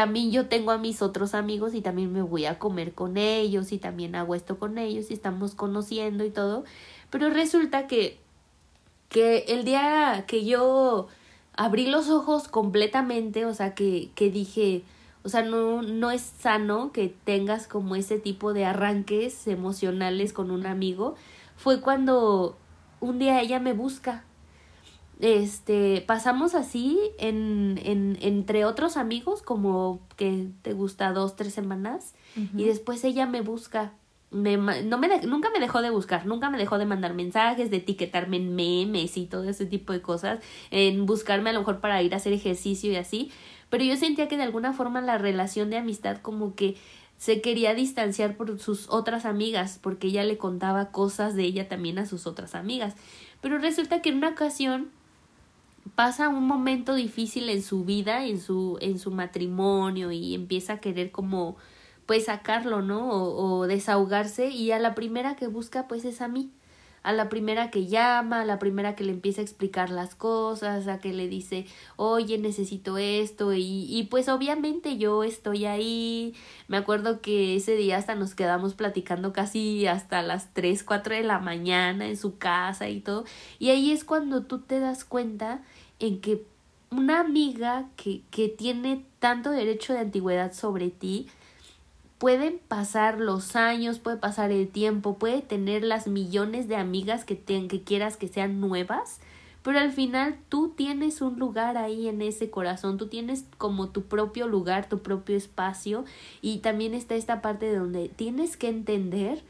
también 0.01 0.33
yo 0.33 0.47
tengo 0.47 0.71
a 0.71 0.79
mis 0.79 1.03
otros 1.03 1.35
amigos 1.35 1.75
y 1.75 1.83
también 1.83 2.11
me 2.11 2.23
voy 2.23 2.47
a 2.47 2.59
comer 2.59 2.95
con 2.95 3.19
ellos 3.19 3.71
y 3.71 3.77
también 3.77 4.15
hago 4.15 4.35
esto 4.35 4.59
con 4.59 4.79
ellos 4.79 5.11
y 5.11 5.13
estamos 5.13 5.55
conociendo 5.55 6.25
y 6.25 6.31
todo. 6.31 6.65
Pero 7.11 7.29
resulta 7.29 7.87
que, 7.87 8.19
que 9.11 9.45
el 9.49 9.63
día 9.63 10.25
que 10.27 10.47
yo 10.47 11.09
abrí 11.55 11.85
los 11.85 12.09
ojos 12.09 12.49
completamente, 12.49 13.45
o 13.45 13.53
sea, 13.53 13.75
que, 13.75 14.09
que 14.15 14.31
dije, 14.31 14.85
o 15.23 15.29
sea, 15.29 15.43
no, 15.43 15.83
no 15.83 16.11
es 16.11 16.23
sano 16.23 16.93
que 16.93 17.15
tengas 17.25 17.67
como 17.67 17.95
ese 17.95 18.19
tipo 18.19 18.55
de 18.55 18.65
arranques 18.65 19.47
emocionales 19.49 20.33
con 20.33 20.51
un 20.51 20.65
amigo, 20.65 21.15
fue 21.59 21.83
cuando 21.83 22.57
un 23.01 23.19
día 23.19 23.39
ella 23.43 23.61
me 23.61 23.75
busca 23.75 24.25
este, 25.21 26.03
pasamos 26.07 26.55
así 26.55 26.99
en, 27.19 27.79
en, 27.85 28.19
entre 28.21 28.65
otros 28.65 28.97
amigos, 28.97 29.43
como 29.43 30.01
que 30.17 30.49
te 30.63 30.73
gusta 30.73 31.13
dos, 31.13 31.37
tres 31.37 31.53
semanas, 31.53 32.15
y 32.57 32.65
después 32.65 33.05
ella 33.05 33.27
me 33.27 33.41
busca. 33.41 33.93
Me, 34.33 34.57
no 34.57 34.97
me 34.97 35.09
nunca 35.23 35.51
me 35.51 35.59
dejó 35.59 35.83
de 35.83 35.91
buscar, 35.91 36.25
nunca 36.25 36.51
me 36.51 36.59
dejó 36.59 36.79
de 36.79 36.87
mandar 36.87 37.15
mensajes, 37.15 37.69
de 37.69 37.79
etiquetarme 37.79 38.37
en 38.37 38.55
memes 38.55 39.17
y 39.17 39.27
todo 39.27 39.43
ese 39.43 39.67
tipo 39.67 39.93
de 39.93 40.01
cosas, 40.01 40.39
en 40.71 41.05
buscarme 41.05 41.51
a 41.51 41.53
lo 41.53 41.59
mejor 41.59 41.81
para 41.81 42.01
ir 42.01 42.15
a 42.15 42.19
hacer 42.19 42.33
ejercicio 42.33 42.93
y 42.93 42.97
así, 42.97 43.33
pero 43.71 43.83
yo 43.83 43.97
sentía 43.97 44.29
que 44.29 44.37
de 44.37 44.45
alguna 44.45 44.73
forma 44.73 45.01
la 45.01 45.19
relación 45.19 45.69
de 45.69 45.79
amistad 45.79 46.19
como 46.19 46.55
que 46.55 46.77
se 47.19 47.41
quería 47.41 47.75
distanciar 47.75 48.37
por 48.37 48.59
sus 48.61 48.89
otras 48.89 49.25
amigas, 49.27 49.79
porque 49.83 50.07
ella 50.07 50.25
le 50.25 50.39
contaba 50.39 50.93
cosas 50.93 51.35
de 51.35 51.43
ella 51.43 51.69
también 51.69 51.99
a 51.99 52.07
sus 52.07 52.27
otras 52.27 52.55
amigas. 52.55 52.95
Pero 53.41 53.59
resulta 53.59 54.01
que 54.01 54.09
en 54.09 54.19
una 54.19 54.31
ocasión 54.31 54.91
pasa 55.95 56.29
un 56.29 56.47
momento 56.47 56.95
difícil 56.95 57.49
en 57.49 57.63
su 57.63 57.85
vida, 57.85 58.27
en 58.27 58.41
su, 58.41 58.79
en 58.81 58.99
su 58.99 59.11
matrimonio 59.11 60.13
y 60.13 60.35
empieza 60.35 60.75
a 60.75 60.81
querer 60.81 61.11
como 61.11 61.57
pues 62.07 62.25
sacarlo, 62.25 62.83
¿no? 62.83 63.11
O, 63.11 63.59
o, 63.61 63.67
desahogarse 63.67 64.49
y 64.51 64.73
a 64.73 64.79
la 64.79 64.95
primera 64.95 65.37
que 65.37 65.47
busca 65.47 65.87
pues 65.89 66.05
es 66.05 66.21
a 66.21 66.29
mí 66.29 66.51
a 67.03 67.13
la 67.13 67.29
primera 67.29 67.71
que 67.71 67.87
llama, 67.87 68.43
a 68.43 68.45
la 68.45 68.59
primera 68.59 68.95
que 68.95 69.05
le 69.05 69.13
empieza 69.13 69.41
a 69.41 69.45
explicar 69.45 69.91
las 69.91 70.15
cosas, 70.15 70.87
a 70.87 70.99
que 70.99 71.13
le 71.13 71.29
dice, 71.29 71.67
oye, 71.97 72.39
necesito 72.39 72.99
esto, 72.99 73.55
y, 73.55 73.87
y 73.89 74.05
pues 74.05 74.29
obviamente 74.29 74.99
yo 74.99 75.25
estoy 75.25 75.65
ahí. 75.65 76.35
Me 76.69 76.77
acuerdo 76.77 77.21
que 77.21 77.57
ese 77.57 77.75
día 77.77 77.97
hasta 77.97 78.15
nos 78.15 78.35
quedamos 78.35 78.75
platicando 78.75 79.33
casi 79.33 79.87
hasta 79.87 80.23
las 80.23 80.53
tres, 80.53 80.85
cuatro 80.85 81.15
de 81.15 81.23
la 81.23 81.39
mañana 81.39 82.07
en 82.07 82.17
su 82.17 82.37
casa 82.39 82.89
y 82.89 83.01
todo. 83.01 83.25
Y 83.59 83.71
ahí 83.71 83.93
es 83.93 84.05
cuando 84.05 84.43
tú 84.43 84.61
te 84.61 84.79
das 84.81 85.05
cuenta 85.05 85.63
en 85.99 86.21
que 86.21 86.45
una 86.91 87.21
amiga 87.21 87.89
que, 87.97 88.23
que 88.31 88.49
tiene 88.49 89.05
tanto 89.21 89.51
derecho 89.51 89.93
de 89.93 90.01
antigüedad 90.01 90.53
sobre 90.53 90.91
ti, 90.91 91.29
pueden 92.21 92.61
pasar 92.69 93.19
los 93.19 93.57
años, 93.57 93.99
puede 93.99 94.19
pasar 94.19 94.53
el 94.53 94.69
tiempo, 94.69 95.17
puede 95.17 95.41
tener 95.41 95.83
las 95.83 96.07
millones 96.07 96.69
de 96.69 96.77
amigas 96.77 97.25
que, 97.25 97.35
te, 97.35 97.67
que 97.67 97.83
quieras 97.83 98.19
que 98.19 98.29
sean 98.29 98.61
nuevas, 98.61 99.21
pero 99.63 99.79
al 99.79 99.91
final 99.91 100.37
tú 100.51 100.75
tienes 100.77 101.23
un 101.23 101.39
lugar 101.39 101.79
ahí 101.79 102.09
en 102.09 102.21
ese 102.21 102.51
corazón, 102.51 102.99
tú 102.99 103.09
tienes 103.09 103.47
como 103.57 103.89
tu 103.89 104.03
propio 104.03 104.49
lugar, 104.49 104.87
tu 104.87 104.99
propio 104.99 105.35
espacio 105.35 106.05
y 106.43 106.59
también 106.59 106.93
está 106.93 107.15
esta 107.15 107.41
parte 107.41 107.65
de 107.65 107.79
donde 107.79 108.11
tienes 108.11 108.59
que 108.59 108.69
entender 108.69 109.43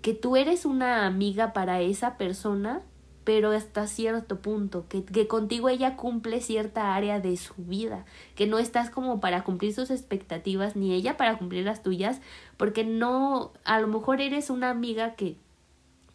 que 0.00 0.14
tú 0.14 0.36
eres 0.36 0.64
una 0.64 1.04
amiga 1.04 1.52
para 1.52 1.82
esa 1.82 2.16
persona 2.16 2.80
pero 3.24 3.52
hasta 3.52 3.86
cierto 3.86 4.40
punto, 4.40 4.86
que, 4.88 5.04
que 5.04 5.28
contigo 5.28 5.68
ella 5.68 5.96
cumple 5.96 6.40
cierta 6.40 6.94
área 6.94 7.20
de 7.20 7.36
su 7.36 7.54
vida, 7.56 8.04
que 8.34 8.46
no 8.46 8.58
estás 8.58 8.90
como 8.90 9.20
para 9.20 9.44
cumplir 9.44 9.72
sus 9.74 9.90
expectativas, 9.90 10.74
ni 10.74 10.92
ella 10.92 11.16
para 11.16 11.38
cumplir 11.38 11.64
las 11.64 11.82
tuyas, 11.82 12.20
porque 12.56 12.84
no, 12.84 13.52
a 13.64 13.80
lo 13.80 13.86
mejor 13.86 14.20
eres 14.20 14.50
una 14.50 14.70
amiga 14.70 15.14
que, 15.14 15.36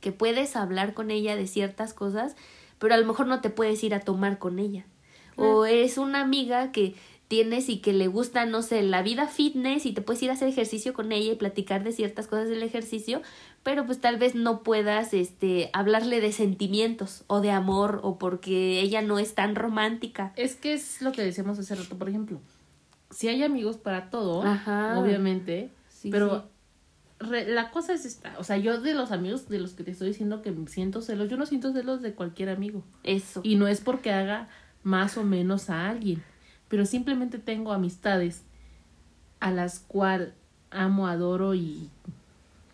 que 0.02 0.12
puedes 0.12 0.56
hablar 0.56 0.94
con 0.94 1.12
ella 1.12 1.36
de 1.36 1.48
ciertas 1.48 1.94
cosas, 1.94 2.36
pero 2.80 2.94
a 2.94 2.98
lo 2.98 3.06
mejor 3.06 3.28
no 3.28 3.42
te 3.42 3.50
puedes 3.50 3.84
ir 3.84 3.96
a 3.96 4.02
tomar 4.02 4.38
con 4.38 4.60
ella. 4.60 4.86
O 5.40 5.66
eres 5.68 6.00
una 6.00 6.22
amiga 6.22 6.72
que 6.72 6.96
tienes 7.28 7.68
y 7.70 7.80
que 7.80 7.94
le 7.94 8.08
gusta, 8.08 8.46
no 8.46 8.62
sé, 8.62 8.82
la 8.82 9.02
vida 9.02 9.28
fitness 9.28 9.86
y 9.86 9.94
te 9.94 10.02
puedes 10.02 10.22
ir 10.24 10.30
a 10.30 10.34
hacer 10.34 10.48
ejercicio 10.48 10.94
con 10.94 11.12
ella 11.12 11.34
y 11.34 11.36
platicar 11.36 11.84
de 11.84 11.92
ciertas 11.92 12.28
cosas 12.28 12.48
del 12.48 12.64
ejercicio, 12.64 13.22
pero 13.64 13.86
pues 13.86 14.00
tal 14.00 14.18
vez 14.18 14.34
no 14.34 14.64
puedas 14.64 15.14
este 15.14 15.70
hablarle 15.74 16.22
de 16.22 16.32
sentimientos 16.32 17.24
o 17.28 17.42
de 17.42 17.52
amor 17.52 18.00
o 18.04 18.18
porque 18.18 18.80
ella 18.80 19.02
no 19.02 19.20
es 19.20 19.36
tan 19.36 19.56
romántica. 19.56 20.32
Es 20.36 20.56
que 20.56 20.74
es 20.74 21.02
lo 21.02 21.12
que 21.12 21.22
decíamos 21.22 21.60
hace 21.60 21.76
rato, 21.76 21.98
por 21.98 22.08
ejemplo. 22.08 22.40
Si 23.12 23.28
hay 23.28 23.44
amigos 23.44 23.78
para 23.78 24.10
todo, 24.10 24.40
obviamente, 24.40 25.70
pero 26.10 26.50
la 27.20 27.72
cosa 27.72 27.94
es 27.94 28.06
esta, 28.06 28.36
o 28.38 28.44
sea, 28.44 28.58
yo 28.58 28.80
de 28.80 28.94
los 28.94 29.12
amigos 29.12 29.50
de 29.50 29.60
los 29.60 29.74
que 29.74 29.84
te 29.84 29.92
estoy 29.92 30.10
diciendo 30.10 30.42
que 30.42 30.54
siento 30.68 31.02
celos, 31.02 31.30
yo 31.30 31.38
no 31.38 31.46
siento 31.46 31.74
celos 31.74 32.02
de 32.02 32.14
cualquier 32.14 32.50
amigo. 32.50 32.84
Eso. 33.04 33.42
Y 33.44 33.56
no 33.56 33.68
es 33.68 33.82
porque 33.82 34.12
haga 34.12 34.48
más 34.84 35.18
o 35.18 35.24
menos 35.24 35.70
a 35.70 35.90
alguien 35.90 36.24
pero 36.70 36.86
simplemente 36.86 37.40
tengo 37.40 37.72
amistades 37.72 38.44
a 39.40 39.52
las 39.52 39.80
cuales 39.80 40.30
amo, 40.72 41.08
adoro 41.08 41.54
y 41.56 41.90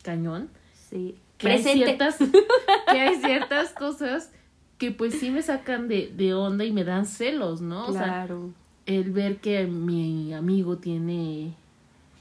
cañón. 0.01 0.49
Sí. 0.89 1.15
Que 1.37 1.49
hay, 1.49 1.63
ciertas, 1.63 2.17
que 2.91 2.99
hay 2.99 3.15
ciertas 3.17 3.71
cosas 3.71 4.31
que 4.77 4.91
pues 4.91 5.15
sí 5.15 5.29
me 5.29 5.41
sacan 5.41 5.87
de, 5.87 6.11
de 6.15 6.33
onda 6.33 6.65
y 6.65 6.71
me 6.71 6.83
dan 6.83 7.05
celos, 7.05 7.61
¿no? 7.61 7.87
Claro. 7.87 8.51
el 8.85 9.11
ver 9.11 9.37
que 9.37 9.65
mi 9.65 10.33
amigo 10.33 10.77
tiene 10.77 11.53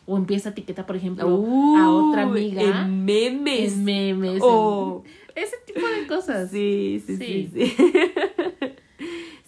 o 0.07 0.17
empieza 0.17 0.49
a 0.49 0.53
etiquetar, 0.53 0.85
por 0.87 0.97
ejemplo, 0.97 1.27
a 1.27 1.91
otra 1.91 2.23
amiga. 2.23 2.63
En 2.63 3.05
memes. 3.05 3.73
En 3.73 3.85
memes. 3.85 4.41
Oh. 4.43 5.05
ese 5.35 5.57
tipo 5.65 5.87
de 5.87 6.07
cosas. 6.07 6.51
Sí, 6.51 7.03
sí, 7.07 7.17
sí. 7.17 7.51
sí. 7.53 7.67
Sí, 7.67 7.75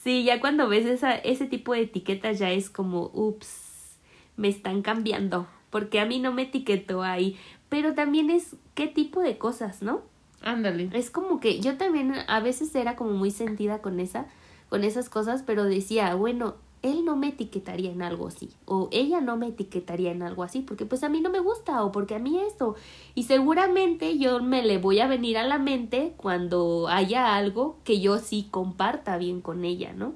ya 0.05 0.41
cuando 0.41 0.69
ves 0.69 0.87
esa, 0.87 1.15
ese 1.15 1.47
tipo 1.47 1.73
de 1.73 1.83
etiquetas 1.83 2.39
ya 2.39 2.51
es 2.51 2.69
como, 2.71 3.11
ups, 3.15 3.99
me 4.37 4.49
están 4.49 4.83
cambiando, 4.83 5.47
porque 5.71 6.01
a 6.01 6.07
mí 6.07 6.19
no 6.19 6.33
me 6.33 6.43
etiquetó 6.43 7.03
ahí, 7.03 7.39
pero 7.69 7.95
también 7.95 8.31
es 8.31 8.57
qué 8.75 8.87
tipo 8.87 9.21
de 9.21 9.39
cosas, 9.39 9.83
¿no? 9.83 10.03
Ándale. 10.43 10.91
Es 10.93 11.11
como 11.11 11.41
que 11.41 11.61
yo 11.61 11.79
también 11.79 12.13
a 12.29 12.41
veces 12.41 12.75
era 12.75 12.97
como 12.97 13.13
muy 13.13 13.31
sentida 13.31 13.81
con 13.81 13.99
esa, 13.99 14.27
con 14.69 14.85
esas 14.85 15.09
cosas, 15.09 15.43
pero 15.43 15.65
decía, 15.65 16.15
bueno, 16.15 16.57
él 16.85 17.05
no 17.05 17.17
me 17.17 17.29
etiquetaría 17.29 17.91
en 17.91 18.03
algo 18.03 18.29
así, 18.29 18.51
o 18.67 18.89
ella 18.93 19.23
no 19.23 19.39
me 19.39 19.49
etiquetaría 19.49 20.13
en 20.13 20.23
algo 20.23 20.43
así, 20.43 20.61
porque 20.61 20.85
pues 20.85 21.03
a 21.03 21.09
mí 21.09 21.23
no 21.23 21.31
me 21.31 21.41
gusta, 21.41 21.83
o 21.83 21.91
porque 21.91 22.15
a 22.15 22.19
mí 22.19 22.39
esto. 22.39 22.77
Y 23.15 23.23
seguramente 23.23 24.19
yo 24.19 24.43
me 24.43 24.63
le 24.63 24.77
voy 24.77 25.01
a 25.01 25.07
venir 25.07 25.39
a 25.39 25.45
la 25.45 25.59
mente 25.59 26.13
cuando 26.19 26.89
haya 26.89 27.37
algo 27.37 27.79
que 27.85 28.01
yo 28.01 28.19
sí 28.19 28.49
comparta 28.51 29.17
bien 29.17 29.41
con 29.41 29.65
ella, 29.65 29.95
¿no? 29.95 30.13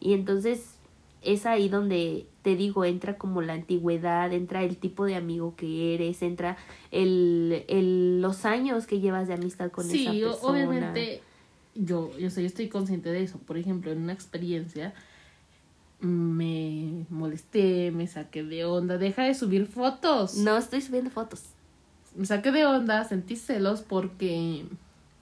Y 0.00 0.14
entonces 0.14 0.76
es 1.20 1.44
ahí 1.44 1.68
donde 1.68 2.26
te 2.40 2.56
digo, 2.56 2.86
entra 2.86 3.18
como 3.18 3.42
la 3.42 3.52
antigüedad, 3.52 4.32
entra 4.32 4.64
el 4.64 4.78
tipo 4.78 5.04
de 5.04 5.14
amigo 5.14 5.56
que 5.56 5.94
eres, 5.94 6.22
entra 6.22 6.56
el, 6.90 7.64
el 7.68 8.22
los 8.22 8.46
años 8.46 8.86
que 8.86 9.00
llevas 9.00 9.28
de 9.28 9.34
amistad 9.34 9.70
con 9.70 9.84
esa 9.84 10.10
persona. 10.10 10.32
Sí, 10.32 10.38
obviamente 10.42 11.20
yo, 11.74 12.16
yo, 12.18 12.30
sé, 12.30 12.40
yo 12.40 12.46
estoy 12.46 12.68
consciente 12.68 13.10
de 13.10 13.22
eso. 13.22 13.38
Por 13.38 13.58
ejemplo, 13.58 13.92
en 13.92 13.98
una 13.98 14.14
experiencia 14.14 14.94
me 16.00 17.06
molesté, 17.10 17.90
me 17.90 18.06
saqué 18.06 18.44
de 18.44 18.64
onda, 18.64 18.98
deja 18.98 19.24
de 19.24 19.34
subir 19.34 19.66
fotos. 19.66 20.36
No 20.36 20.56
estoy 20.56 20.80
subiendo 20.80 21.10
fotos. 21.10 21.44
Me 22.14 22.26
saqué 22.26 22.52
de 22.52 22.66
onda, 22.66 23.04
sentí 23.04 23.36
celos 23.36 23.82
porque 23.82 24.64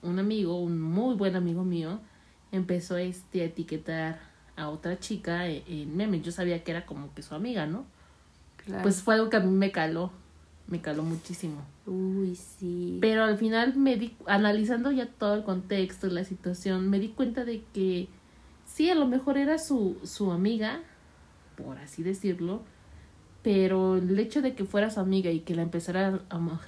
un 0.01 0.19
amigo, 0.19 0.59
un 0.59 0.79
muy 0.79 1.15
buen 1.15 1.35
amigo 1.35 1.63
mío, 1.63 1.99
empezó 2.51 2.97
este, 2.97 3.41
a 3.41 3.45
etiquetar 3.45 4.19
a 4.55 4.69
otra 4.69 4.99
chica 4.99 5.47
en 5.47 5.95
memes. 5.95 6.23
Yo 6.23 6.31
sabía 6.31 6.63
que 6.63 6.71
era 6.71 6.85
como 6.85 7.13
que 7.13 7.21
su 7.21 7.35
amiga, 7.35 7.65
¿no? 7.65 7.85
Pues 8.83 9.01
fue 9.01 9.15
algo 9.15 9.29
que 9.29 9.37
a 9.37 9.39
mí 9.39 9.51
me 9.51 9.71
caló, 9.71 10.11
me 10.67 10.81
caló 10.81 11.03
muchísimo. 11.03 11.63
Uy, 11.85 12.35
sí. 12.35 12.97
Pero 12.99 13.23
al 13.23 13.37
final 13.37 13.75
me 13.77 13.95
di, 13.95 14.15
analizando 14.25 14.91
ya 14.91 15.07
todo 15.07 15.35
el 15.35 15.43
contexto, 15.43 16.07
la 16.07 16.25
situación, 16.25 16.89
me 16.89 16.99
di 16.99 17.09
cuenta 17.09 17.45
de 17.45 17.63
que 17.73 18.09
sí, 18.77 18.91
a 18.91 18.95
lo 18.95 19.07
mejor 19.07 19.39
era 19.39 19.57
su, 19.57 19.97
su 20.03 20.31
amiga, 20.31 20.81
por 21.55 21.79
así 21.79 22.03
decirlo, 22.03 22.61
pero 23.41 23.97
el 23.97 24.19
hecho 24.19 24.43
de 24.43 24.53
que 24.53 24.65
fuera 24.65 24.91
su 24.91 24.99
amiga 24.99 25.31
y 25.31 25.39
que 25.39 25.55
la 25.55 25.63
empezara 25.63 26.21
a, 26.29 26.61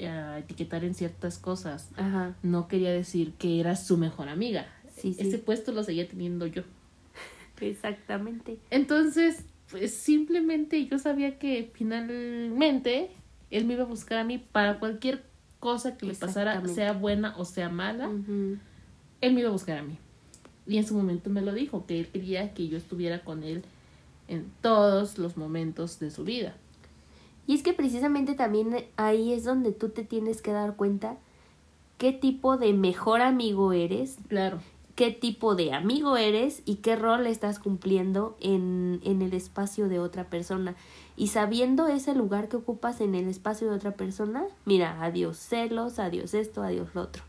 a 0.00 0.38
etiquetar 0.38 0.84
en 0.84 0.94
ciertas 0.94 1.38
cosas, 1.38 1.90
no 2.42 2.68
quería 2.68 2.90
decir 2.92 3.32
que 3.38 3.60
era 3.60 3.76
su 3.76 3.96
mejor 3.96 4.28
amiga. 4.28 4.66
Sí, 4.94 5.16
Ese 5.18 5.38
puesto 5.38 5.72
lo 5.72 5.82
seguía 5.82 6.06
teniendo 6.06 6.46
yo. 6.46 6.64
Exactamente. 7.62 8.58
Entonces, 8.68 9.46
pues 9.70 9.94
simplemente 9.94 10.84
yo 10.84 10.98
sabía 10.98 11.38
que 11.38 11.70
finalmente 11.72 13.10
él 13.50 13.64
me 13.64 13.72
iba 13.72 13.84
a 13.84 13.86
buscar 13.86 14.18
a 14.18 14.24
mí 14.24 14.36
para 14.36 14.78
cualquier 14.78 15.24
cosa 15.60 15.96
que 15.96 16.04
le 16.04 16.14
pasara, 16.14 16.62
sea 16.68 16.92
buena 16.92 17.34
o 17.38 17.46
sea 17.46 17.70
mala, 17.70 18.10
él 19.22 19.32
me 19.32 19.40
iba 19.40 19.48
a 19.48 19.52
buscar 19.52 19.78
a 19.78 19.82
mí. 19.82 19.96
Y 20.66 20.78
en 20.78 20.86
su 20.86 20.94
momento 20.94 21.30
me 21.30 21.42
lo 21.42 21.52
dijo, 21.52 21.84
que 21.86 22.00
él 22.00 22.08
quería 22.08 22.54
que 22.54 22.68
yo 22.68 22.78
estuviera 22.78 23.22
con 23.22 23.42
él 23.42 23.64
en 24.28 24.50
todos 24.62 25.18
los 25.18 25.36
momentos 25.36 25.98
de 25.98 26.10
su 26.10 26.24
vida. 26.24 26.54
Y 27.46 27.54
es 27.54 27.62
que 27.62 27.74
precisamente 27.74 28.34
también 28.34 28.74
ahí 28.96 29.32
es 29.32 29.44
donde 29.44 29.72
tú 29.72 29.90
te 29.90 30.04
tienes 30.04 30.40
que 30.40 30.52
dar 30.52 30.76
cuenta 30.76 31.18
qué 31.98 32.12
tipo 32.12 32.56
de 32.56 32.72
mejor 32.72 33.20
amigo 33.20 33.72
eres. 33.72 34.16
Claro. 34.28 34.60
Qué 34.94 35.10
tipo 35.10 35.56
de 35.56 35.72
amigo 35.72 36.16
eres 36.16 36.62
y 36.64 36.76
qué 36.76 36.94
rol 36.94 37.26
estás 37.26 37.58
cumpliendo 37.58 38.36
en, 38.40 39.00
en 39.04 39.22
el 39.22 39.34
espacio 39.34 39.88
de 39.88 39.98
otra 39.98 40.30
persona. 40.30 40.76
Y 41.16 41.26
sabiendo 41.28 41.88
ese 41.88 42.14
lugar 42.14 42.48
que 42.48 42.56
ocupas 42.56 43.00
en 43.00 43.16
el 43.16 43.28
espacio 43.28 43.68
de 43.68 43.74
otra 43.74 43.90
persona, 43.90 44.44
mira, 44.64 45.02
adiós 45.02 45.36
celos, 45.36 45.98
adiós 45.98 46.32
esto, 46.32 46.62
adiós 46.62 46.94
lo 46.94 47.02
otro 47.02 47.24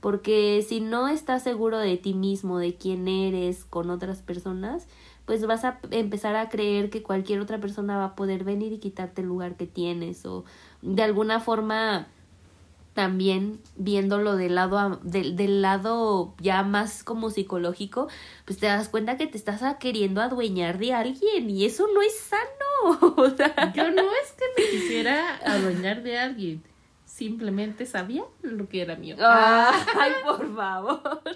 porque 0.00 0.64
si 0.66 0.80
no 0.80 1.08
estás 1.08 1.42
seguro 1.42 1.78
de 1.78 1.96
ti 1.96 2.14
mismo, 2.14 2.58
de 2.58 2.74
quién 2.74 3.08
eres 3.08 3.64
con 3.64 3.90
otras 3.90 4.22
personas, 4.22 4.86
pues 5.24 5.44
vas 5.46 5.64
a 5.64 5.80
empezar 5.90 6.36
a 6.36 6.48
creer 6.48 6.88
que 6.88 7.02
cualquier 7.02 7.40
otra 7.40 7.58
persona 7.58 7.98
va 7.98 8.04
a 8.04 8.16
poder 8.16 8.44
venir 8.44 8.72
y 8.72 8.78
quitarte 8.78 9.22
el 9.22 9.28
lugar 9.28 9.56
que 9.56 9.66
tienes 9.66 10.24
o 10.24 10.44
de 10.82 11.02
alguna 11.02 11.40
forma 11.40 12.06
también 12.94 13.60
viéndolo 13.76 14.36
del 14.36 14.54
lado 14.54 15.00
del, 15.02 15.60
lado 15.60 16.34
ya 16.40 16.62
más 16.62 17.04
como 17.04 17.28
psicológico, 17.30 18.08
pues 18.46 18.58
te 18.58 18.66
das 18.66 18.88
cuenta 18.88 19.18
que 19.18 19.26
te 19.26 19.36
estás 19.36 19.62
queriendo 19.78 20.22
adueñar 20.22 20.78
de 20.78 20.94
alguien 20.94 21.50
y 21.50 21.66
eso 21.66 21.86
no 21.92 22.02
es 22.02 22.18
sano. 22.18 22.42
O 23.16 23.30
sea, 23.30 23.72
yo 23.74 23.90
no 23.90 24.02
es 24.02 24.32
que 24.32 24.44
me 24.56 24.70
quisiera 24.70 25.36
adueñar 25.44 26.02
de 26.02 26.18
alguien 26.18 26.62
simplemente 27.16 27.86
sabía 27.86 28.24
lo 28.42 28.68
que 28.68 28.82
era 28.82 28.94
mío. 28.96 29.16
Ay, 29.20 30.12
por 30.24 30.54
favor. 30.54 31.22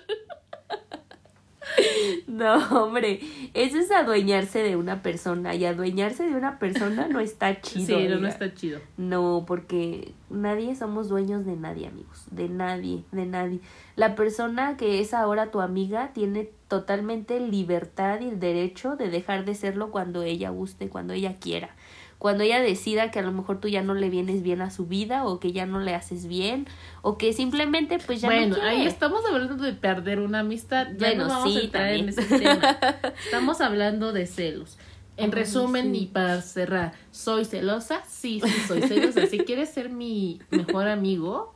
No, 2.26 2.56
hombre, 2.82 3.20
eso 3.54 3.78
es 3.78 3.92
adueñarse 3.92 4.60
de 4.60 4.74
una 4.74 5.02
persona 5.02 5.54
y 5.54 5.64
adueñarse 5.64 6.24
de 6.24 6.34
una 6.34 6.58
persona 6.58 7.06
no 7.06 7.20
está 7.20 7.60
chido. 7.62 7.98
Sí, 7.98 8.08
no, 8.08 8.16
no 8.16 8.26
está 8.26 8.52
chido. 8.54 8.80
No, 8.96 9.44
porque 9.46 10.12
nadie 10.30 10.74
somos 10.74 11.08
dueños 11.08 11.46
de 11.46 11.54
nadie, 11.54 11.86
amigos, 11.86 12.26
de 12.32 12.48
nadie, 12.48 13.04
de 13.12 13.26
nadie. 13.26 13.60
La 13.94 14.16
persona 14.16 14.76
que 14.76 15.00
es 15.00 15.14
ahora 15.14 15.52
tu 15.52 15.60
amiga 15.60 16.12
tiene 16.12 16.50
totalmente 16.66 17.38
libertad 17.38 18.20
y 18.20 18.28
el 18.30 18.40
derecho 18.40 18.96
de 18.96 19.08
dejar 19.08 19.44
de 19.44 19.54
serlo 19.54 19.92
cuando 19.92 20.22
ella 20.22 20.50
guste, 20.50 20.88
cuando 20.88 21.12
ella 21.12 21.36
quiera 21.38 21.76
cuando 22.20 22.44
ella 22.44 22.60
decida 22.60 23.10
que 23.10 23.18
a 23.18 23.22
lo 23.22 23.32
mejor 23.32 23.60
tú 23.60 23.68
ya 23.68 23.80
no 23.80 23.94
le 23.94 24.10
vienes 24.10 24.42
bien 24.42 24.60
a 24.60 24.70
su 24.70 24.84
vida 24.84 25.24
o 25.24 25.40
que 25.40 25.52
ya 25.52 25.64
no 25.64 25.80
le 25.80 25.94
haces 25.94 26.26
bien 26.26 26.66
o 27.00 27.16
que 27.16 27.32
simplemente 27.32 27.98
pues 27.98 28.20
ya 28.20 28.28
bueno, 28.28 28.58
no 28.58 28.62
ahí 28.62 28.86
estamos 28.86 29.22
hablando 29.24 29.56
de 29.64 29.72
perder 29.72 30.20
una 30.20 30.40
amistad, 30.40 30.88
ya 30.98 31.14
no 31.14 31.28
vamos 31.28 31.56
a 31.56 31.60
entrar 31.60 31.92
en 31.94 32.10
ese 32.10 32.22
tema. 32.24 32.78
Estamos 33.24 33.62
hablando 33.62 34.12
de 34.12 34.26
celos. 34.26 34.76
En 35.16 35.32
resumen 35.32 35.94
y 35.94 36.06
para 36.06 36.42
cerrar, 36.42 36.92
¿soy 37.10 37.46
celosa? 37.46 38.02
Sí, 38.06 38.42
sí, 38.44 38.52
soy 38.68 38.82
celosa. 38.82 39.26
Si 39.26 39.38
quieres 39.38 39.70
ser 39.70 39.88
mi 39.88 40.40
mejor 40.50 40.88
amigo, 40.88 41.54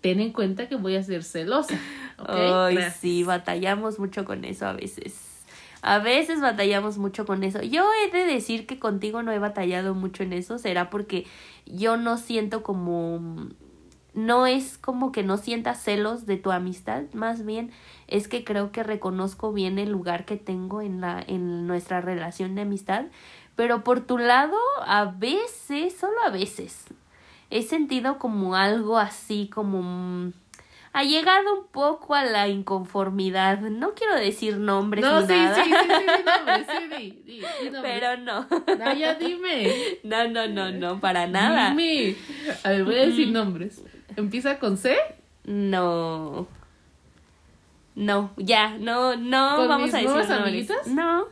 ten 0.00 0.20
en 0.20 0.32
cuenta 0.32 0.70
que 0.70 0.76
voy 0.76 0.96
a 0.96 1.02
ser 1.02 1.22
celosa. 1.22 1.78
Ay, 2.16 2.78
sí, 2.98 3.24
batallamos 3.24 3.98
mucho 3.98 4.24
con 4.24 4.46
eso 4.46 4.66
a 4.66 4.72
veces. 4.72 5.31
A 5.82 5.98
veces 5.98 6.40
batallamos 6.40 6.96
mucho 6.96 7.26
con 7.26 7.42
eso. 7.42 7.60
Yo 7.60 7.84
he 8.04 8.10
de 8.10 8.24
decir 8.24 8.66
que 8.66 8.78
contigo 8.78 9.22
no 9.22 9.32
he 9.32 9.38
batallado 9.40 9.94
mucho 9.94 10.22
en 10.22 10.32
eso. 10.32 10.58
Será 10.58 10.90
porque 10.90 11.26
yo 11.66 11.96
no 11.96 12.16
siento 12.18 12.62
como... 12.62 13.48
No 14.14 14.46
es 14.46 14.78
como 14.78 15.10
que 15.10 15.22
no 15.22 15.38
sienta 15.38 15.74
celos 15.74 16.26
de 16.26 16.36
tu 16.36 16.52
amistad, 16.52 17.04
más 17.14 17.46
bien 17.46 17.70
es 18.08 18.28
que 18.28 18.44
creo 18.44 18.70
que 18.70 18.82
reconozco 18.82 19.54
bien 19.54 19.78
el 19.78 19.90
lugar 19.90 20.26
que 20.26 20.36
tengo 20.36 20.82
en 20.82 21.00
la 21.00 21.24
en 21.26 21.66
nuestra 21.66 22.02
relación 22.02 22.54
de 22.54 22.60
amistad, 22.60 23.06
pero 23.56 23.82
por 23.84 24.00
tu 24.00 24.18
lado 24.18 24.58
a 24.84 25.06
veces, 25.06 25.96
solo 25.96 26.22
a 26.26 26.28
veces, 26.28 26.84
he 27.48 27.62
sentido 27.62 28.18
como 28.18 28.54
algo 28.54 28.98
así 28.98 29.48
como 29.48 30.32
ha 30.94 31.04
llegado 31.04 31.60
un 31.60 31.66
poco 31.68 32.14
a 32.14 32.24
la 32.24 32.48
inconformidad. 32.48 33.60
No 33.60 33.94
quiero 33.94 34.14
decir 34.16 34.58
nombres 34.58 35.02
no, 35.04 35.20
ni 35.22 35.26
sí, 35.26 35.32
nada. 35.32 35.54
Sí, 35.56 35.70
sí, 35.70 35.70
sí, 35.70 35.88
sí, 35.88 36.24
nombres, 36.26 36.66
sí, 37.00 37.22
di, 37.26 37.42
Pero 37.82 38.16
no. 38.18 38.46
No, 38.78 38.94
ya 38.94 39.14
dime. 39.14 39.72
No, 40.04 40.28
no, 40.28 40.48
no, 40.48 40.70
no, 40.70 41.00
para 41.00 41.26
nada. 41.26 41.70
Dime. 41.70 42.16
A 42.64 42.70
ver, 42.70 42.84
voy 42.84 42.96
a 42.96 43.06
decir 43.06 43.28
nombres. 43.28 43.82
¿Empieza 44.16 44.58
con 44.58 44.76
C? 44.76 44.96
No. 45.44 46.46
No, 47.94 48.30
ya, 48.38 48.76
no, 48.78 49.16
no 49.16 49.68
vamos 49.68 49.92
a 49.92 49.98
decir 49.98 50.08
nombres. 50.08 50.30
Amiguitas? 50.30 50.86
No. 50.86 51.26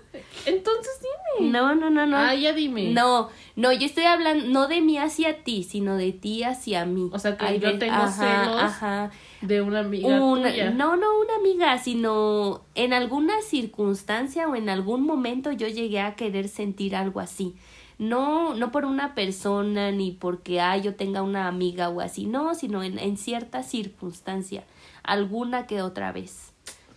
Entonces 0.45 1.01
dime. 1.39 1.51
No, 1.51 1.75
no, 1.75 1.89
no, 1.89 2.07
no. 2.07 2.17
Ah, 2.17 2.35
ya 2.35 2.53
dime. 2.53 2.91
No, 2.93 3.31
no, 3.57 3.73
yo 3.73 3.87
estoy 3.87 4.05
hablando 4.05 4.47
no 4.47 4.69
de 4.69 4.81
mí 4.83 4.99
hacia 4.99 5.43
ti, 5.43 5.63
sino 5.65 5.97
de 5.97 6.13
ti 6.13 6.45
hacia 6.45 6.85
mí. 6.85 7.09
O 7.13 7.19
sea 7.19 7.37
que 7.37 7.59
yo 7.59 7.79
tengo 7.79 8.07
celos 8.09 8.63
ajá. 8.63 9.11
De 9.41 9.63
una 9.63 9.81
amiga 9.81 10.19
tuya. 10.19 10.71
No, 10.71 10.97
no 10.97 11.21
una 11.21 11.37
amiga, 11.37 11.79
sino 11.79 12.63
en 12.75 12.93
alguna 12.93 13.41
circunstancia 13.43 14.49
o 14.49 14.55
en 14.55 14.69
algún 14.69 15.05
momento 15.05 15.53
yo 15.53 15.69
llegué 15.69 16.01
a 16.01 16.15
querer 16.15 16.49
sentir 16.49 16.95
algo 16.95 17.21
así. 17.21 17.55
No, 17.99 18.55
no 18.55 18.73
por 18.73 18.87
una 18.87 19.15
persona 19.15 19.93
ni 19.93 20.13
porque 20.13 20.61
ah, 20.61 20.77
yo 20.77 20.95
tenga 20.95 21.23
una 21.23 21.49
amiga 21.49 21.91
o 21.91 22.01
así, 22.01 22.27
no, 22.27 22.55
sino 22.55 22.83
en, 22.83 22.99
en 22.99 23.19
cierta 23.19 23.63
circunstancia, 23.63 24.65
alguna 25.03 25.67
que 25.67 25.83
otra 25.83 26.11
vez. 26.11 26.53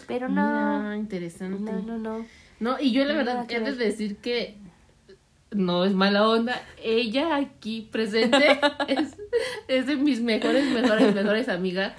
Pero 0.08 0.30
no. 0.30 0.42
Ah, 0.42 0.96
interesante. 0.98 1.72
No, 1.72 1.82
no, 1.82 1.98
no. 1.98 2.26
No, 2.60 2.80
y 2.80 2.92
yo 2.92 3.04
la 3.04 3.14
verdad 3.14 3.46
he 3.50 3.60
de 3.60 3.74
decir 3.74 4.18
que 4.18 4.56
no 5.52 5.86
es 5.86 5.94
mala 5.94 6.28
onda. 6.28 6.62
Ella 6.82 7.36
aquí 7.36 7.88
presente 7.92 8.60
es, 8.88 9.18
es 9.68 9.88
de 9.88 9.96
mis 9.98 10.22
mejores, 10.22 10.66
mejores, 10.72 11.14
mejores 11.14 11.50
amigas. 11.50 11.94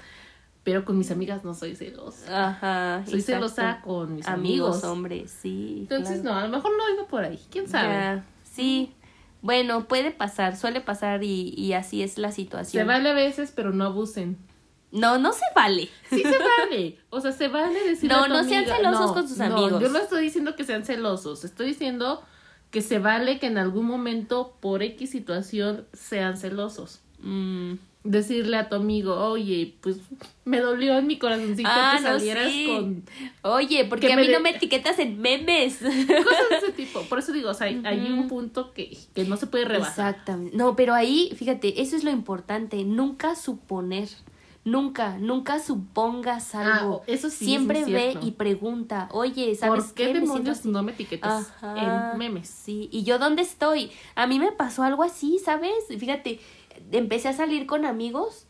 Pero 0.64 0.84
con 0.84 0.96
mis 0.98 1.10
amigas 1.10 1.44
no 1.44 1.54
soy 1.54 1.76
celosa. 1.76 2.48
Ajá. 2.48 3.04
Soy 3.06 3.20
celosa 3.20 3.80
con 3.82 4.16
mis 4.16 4.26
amigos. 4.26 4.76
Amigos, 4.78 4.84
hombre, 4.84 5.28
sí. 5.28 5.80
Entonces, 5.90 6.24
no, 6.24 6.34
a 6.34 6.42
lo 6.42 6.48
mejor 6.48 6.72
no 6.76 6.90
iba 6.94 7.06
por 7.06 7.22
ahí. 7.24 7.38
¿Quién 7.50 7.68
sabe? 7.68 8.22
sí. 8.44 8.92
Bueno, 9.42 9.86
puede 9.86 10.10
pasar, 10.10 10.56
suele 10.56 10.80
pasar 10.80 11.22
y, 11.22 11.50
y 11.54 11.74
así 11.74 12.02
es 12.02 12.16
la 12.16 12.32
situación. 12.32 12.80
Se 12.80 12.86
vale 12.86 13.10
a 13.10 13.12
veces, 13.12 13.52
pero 13.54 13.72
no 13.72 13.84
abusen. 13.84 14.38
No, 14.90 15.18
no 15.18 15.34
se 15.34 15.44
vale. 15.54 15.90
Sí 16.08 16.22
se 16.22 16.38
vale. 16.38 16.98
O 17.10 17.20
sea, 17.20 17.32
se 17.32 17.48
vale 17.48 17.78
decir 17.84 18.08
No, 18.08 18.20
a 18.20 18.26
tu 18.26 18.32
no 18.32 18.44
sean 18.44 18.64
celosos 18.64 19.08
No, 19.08 19.12
con 19.12 19.28
sus 19.28 19.36
no, 19.36 19.44
amigos. 19.44 19.82
yo 19.82 19.90
no 19.90 19.98
estoy 19.98 20.22
diciendo 20.22 20.56
que 20.56 20.64
sean 20.64 20.84
celosos. 20.86 21.44
Estoy 21.44 21.66
diciendo 21.66 22.22
que 22.70 22.80
se 22.80 22.98
vale 22.98 23.38
que 23.38 23.46
en 23.48 23.58
algún 23.58 23.84
momento, 23.84 24.56
por 24.60 24.82
X 24.82 25.10
situación, 25.10 25.84
sean 25.92 26.38
celosos. 26.38 27.02
Mm. 27.18 27.74
Decirle 28.04 28.58
a 28.58 28.68
tu 28.68 28.76
amigo, 28.76 29.14
oye, 29.14 29.76
pues 29.80 29.96
me 30.44 30.60
dolió 30.60 30.98
en 30.98 31.06
mi 31.06 31.18
corazoncito 31.18 31.66
Ah, 31.72 31.94
que 31.96 32.02
no, 32.02 32.08
salieras 32.10 32.52
sí. 32.52 32.66
con 32.68 33.02
Oye, 33.42 33.86
¿por 33.86 33.98
Que 33.98 34.08
qué 34.08 34.12
a 34.12 34.16
mí 34.16 34.28
no 34.28 34.40
me 34.40 34.50
etiquetas 34.50 34.98
en 34.98 35.18
memes? 35.18 35.78
cosas 35.78 36.50
de 36.50 36.56
ese 36.58 36.72
tipo. 36.76 37.00
Por 37.04 37.18
eso 37.18 37.32
digo, 37.32 37.48
o 37.48 37.54
sea, 37.54 37.66
hay, 37.68 37.80
hay 37.84 38.12
un 38.12 38.28
punto 38.28 38.74
que, 38.74 38.94
que 39.14 39.24
no 39.24 39.38
se 39.38 39.46
puede 39.46 39.64
rebasar. 39.64 40.10
Exactamente. 40.10 40.54
No, 40.54 40.76
pero 40.76 40.92
ahí, 40.92 41.32
fíjate, 41.34 41.80
eso 41.80 41.96
es 41.96 42.04
lo 42.04 42.10
importante. 42.10 42.84
Nunca 42.84 43.34
suponer. 43.36 44.08
Nunca, 44.66 45.18
nunca 45.18 45.58
supongas 45.60 46.54
algo. 46.54 47.00
Ah, 47.02 47.04
eso 47.06 47.28
sí 47.28 47.44
Siempre 47.44 47.84
ve 47.84 48.16
y 48.22 48.30
pregunta, 48.30 49.08
oye, 49.12 49.54
¿sabes 49.54 49.84
¿Por 49.84 49.94
qué 49.94 50.04
siento 50.04 50.20
demonios 50.20 50.64
no 50.64 50.82
me 50.82 50.92
etiquetas 50.92 51.52
Ajá, 51.62 52.12
en 52.12 52.18
memes? 52.18 52.48
Sí, 52.48 52.88
y 52.90 53.02
yo 53.02 53.18
dónde 53.18 53.42
estoy. 53.42 53.90
A 54.14 54.26
mí 54.26 54.38
me 54.38 54.52
pasó 54.52 54.82
algo 54.82 55.02
así, 55.02 55.38
¿sabes? 55.38 55.72
Fíjate, 55.98 56.40
empecé 56.92 57.28
a 57.28 57.32
salir 57.32 57.66
con 57.66 57.84
amigos 57.84 58.46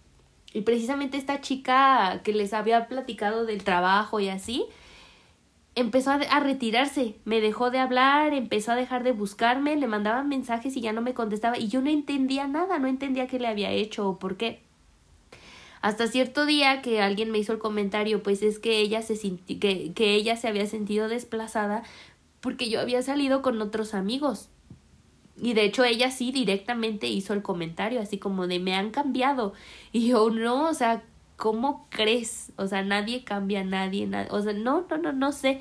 y 0.52 0.62
precisamente 0.62 1.16
esta 1.16 1.40
chica 1.40 2.20
que 2.22 2.32
les 2.32 2.52
había 2.52 2.86
platicado 2.86 3.44
del 3.44 3.64
trabajo 3.64 4.20
y 4.20 4.28
así, 4.28 4.66
empezó 5.74 6.12
a, 6.12 6.40
retirarse, 6.40 7.16
me 7.24 7.40
dejó 7.40 7.70
de 7.70 7.78
hablar, 7.78 8.32
empezó 8.32 8.72
a 8.72 8.76
dejar 8.76 9.02
de 9.02 9.12
buscarme, 9.12 9.76
le 9.76 9.86
mandaban 9.86 10.28
mensajes 10.28 10.76
y 10.76 10.80
ya 10.80 10.92
no 10.92 11.00
me 11.00 11.14
contestaba 11.14 11.58
y 11.58 11.68
yo 11.68 11.80
no 11.80 11.90
entendía 11.90 12.46
nada, 12.46 12.78
no 12.78 12.86
entendía 12.86 13.26
qué 13.26 13.38
le 13.38 13.48
había 13.48 13.72
hecho 13.72 14.08
o 14.08 14.18
por 14.18 14.36
qué. 14.36 14.62
Hasta 15.80 16.06
cierto 16.06 16.46
día 16.46 16.80
que 16.80 17.02
alguien 17.02 17.30
me 17.30 17.38
hizo 17.38 17.52
el 17.52 17.58
comentario, 17.58 18.22
pues 18.22 18.42
es 18.42 18.58
que 18.58 18.78
ella 18.78 19.02
se 19.02 19.18
que, 19.58 19.92
que 19.92 20.14
ella 20.14 20.36
se 20.36 20.48
había 20.48 20.66
sentido 20.66 21.08
desplazada 21.08 21.82
porque 22.40 22.70
yo 22.70 22.80
había 22.80 23.02
salido 23.02 23.42
con 23.42 23.60
otros 23.60 23.92
amigos. 23.92 24.48
Y 25.44 25.52
de 25.54 25.64
hecho 25.64 25.84
ella 25.84 26.10
sí 26.10 26.32
directamente 26.32 27.06
hizo 27.06 27.34
el 27.34 27.42
comentario, 27.42 28.00
así 28.00 28.18
como 28.18 28.46
de 28.46 28.58
me 28.60 28.74
han 28.74 28.90
cambiado. 28.90 29.52
Y 29.92 30.08
yo 30.08 30.30
no, 30.30 30.68
o 30.68 30.74
sea, 30.74 31.02
¿cómo 31.36 31.86
crees? 31.90 32.52
O 32.56 32.66
sea, 32.66 32.82
nadie 32.82 33.24
cambia 33.24 33.60
a 33.60 33.64
nadie, 33.64 34.06
na- 34.06 34.26
o 34.30 34.40
sea, 34.42 34.52
no, 34.54 34.86
no, 34.88 34.98
no, 34.98 35.12
no 35.12 35.32
sé, 35.32 35.60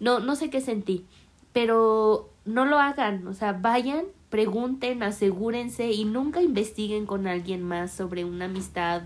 no, 0.00 0.20
no 0.20 0.36
sé 0.36 0.50
qué 0.50 0.60
sentí. 0.60 1.04
Pero 1.52 2.30
no 2.44 2.64
lo 2.64 2.78
hagan, 2.78 3.26
o 3.26 3.34
sea, 3.34 3.52
vayan, 3.52 4.04
pregunten, 4.30 5.02
asegúrense 5.02 5.90
y 5.92 6.04
nunca 6.04 6.42
investiguen 6.42 7.06
con 7.06 7.26
alguien 7.26 7.62
más 7.62 7.92
sobre 7.92 8.24
una 8.24 8.46
amistad 8.46 9.02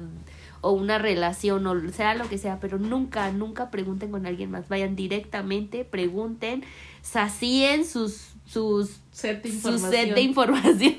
o 0.60 0.70
una 0.72 0.98
relación 0.98 1.66
o 1.66 1.88
sea 1.90 2.14
lo 2.14 2.28
que 2.28 2.38
sea, 2.38 2.60
pero 2.60 2.78
nunca, 2.78 3.30
nunca 3.32 3.70
pregunten 3.70 4.10
con 4.12 4.26
alguien 4.26 4.50
más. 4.50 4.68
Vayan 4.68 4.94
directamente, 4.96 5.84
pregunten, 5.84 6.62
sacíen 7.02 7.84
sus 7.84 8.31
sus 8.52 9.00
Set 9.10 9.42
de 9.42 9.48
su 9.50 9.56
información. 9.56 9.90
set 9.92 10.14
de 10.14 10.20
información. 10.20 10.94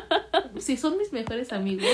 si 0.58 0.76
son 0.76 0.96
mis 0.98 1.12
mejores 1.12 1.52
amigos, 1.52 1.86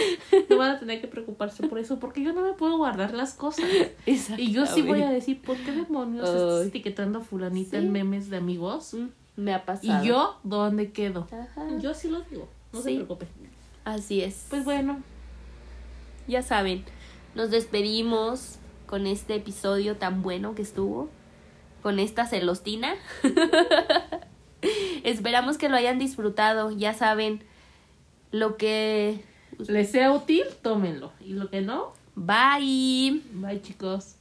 no 0.49 0.57
van 0.59 0.71
a 0.71 0.79
tener 0.79 1.01
que 1.01 1.07
preocuparse 1.09 1.67
por 1.67 1.79
eso, 1.79 1.99
porque 1.99 2.23
yo 2.23 2.33
no 2.33 2.43
me 2.43 2.53
puedo 2.55 2.77
guardar 2.79 3.13
las 3.15 3.35
cosas. 3.35 3.65
Y 4.07 4.53
yo 4.53 4.67
sí 4.67 4.83
voy 4.83 5.03
a 5.03 5.11
decir, 5.11 5.41
¿por 5.43 5.57
qué 5.59 5.73
demonios 5.73 6.29
estás 6.29 6.67
etiquetando 6.67 7.19
a 7.19 7.23
fulanita 7.23 7.79
Sí. 7.79 7.85
en 7.85 7.93
memes 7.93 8.31
de 8.31 8.37
amigos? 8.39 8.95
Mm, 8.95 9.07
Me 9.37 9.53
ha 9.53 9.65
pasado. 9.65 10.05
Y 10.05 10.09
yo, 10.09 10.39
¿dónde 10.45 10.93
quedo? 10.93 11.27
Ajá. 11.33 11.67
Yo 11.81 11.93
sí 11.95 12.09
lo 12.09 12.21
digo, 12.23 12.49
no 12.73 12.81
se 12.81 12.91
Sí. 12.91 12.95
preocupe. 12.97 13.27
Así 13.85 14.23
es. 14.23 14.47
Pues 14.49 14.65
bueno, 14.65 15.03
ya 16.29 16.43
saben, 16.43 16.85
nos 17.35 17.51
despedimos 17.51 18.59
con 18.87 19.07
este 19.07 19.35
episodio 19.35 19.97
tan 19.97 20.23
bueno 20.23 20.55
que 20.55 20.63
estuvo, 20.63 21.09
con 21.83 21.99
esta 21.99 22.27
celostina. 22.27 22.95
Esperamos 25.05 25.59
que 25.59 25.69
lo 25.69 25.77
hayan 25.77 25.99
disfrutado, 25.99 26.71
ya 26.71 26.95
saben 26.95 27.43
lo 28.31 28.57
que... 28.57 29.21
les 29.69 29.91
sea 29.91 30.13
útil, 30.13 30.45
tómenlo. 30.63 31.13
Y 31.21 31.35
lo 31.35 31.49
que 31.51 31.61
no, 31.61 31.93
Bye. 32.15 33.23
bye 33.33 33.61
chicos. 33.61 34.17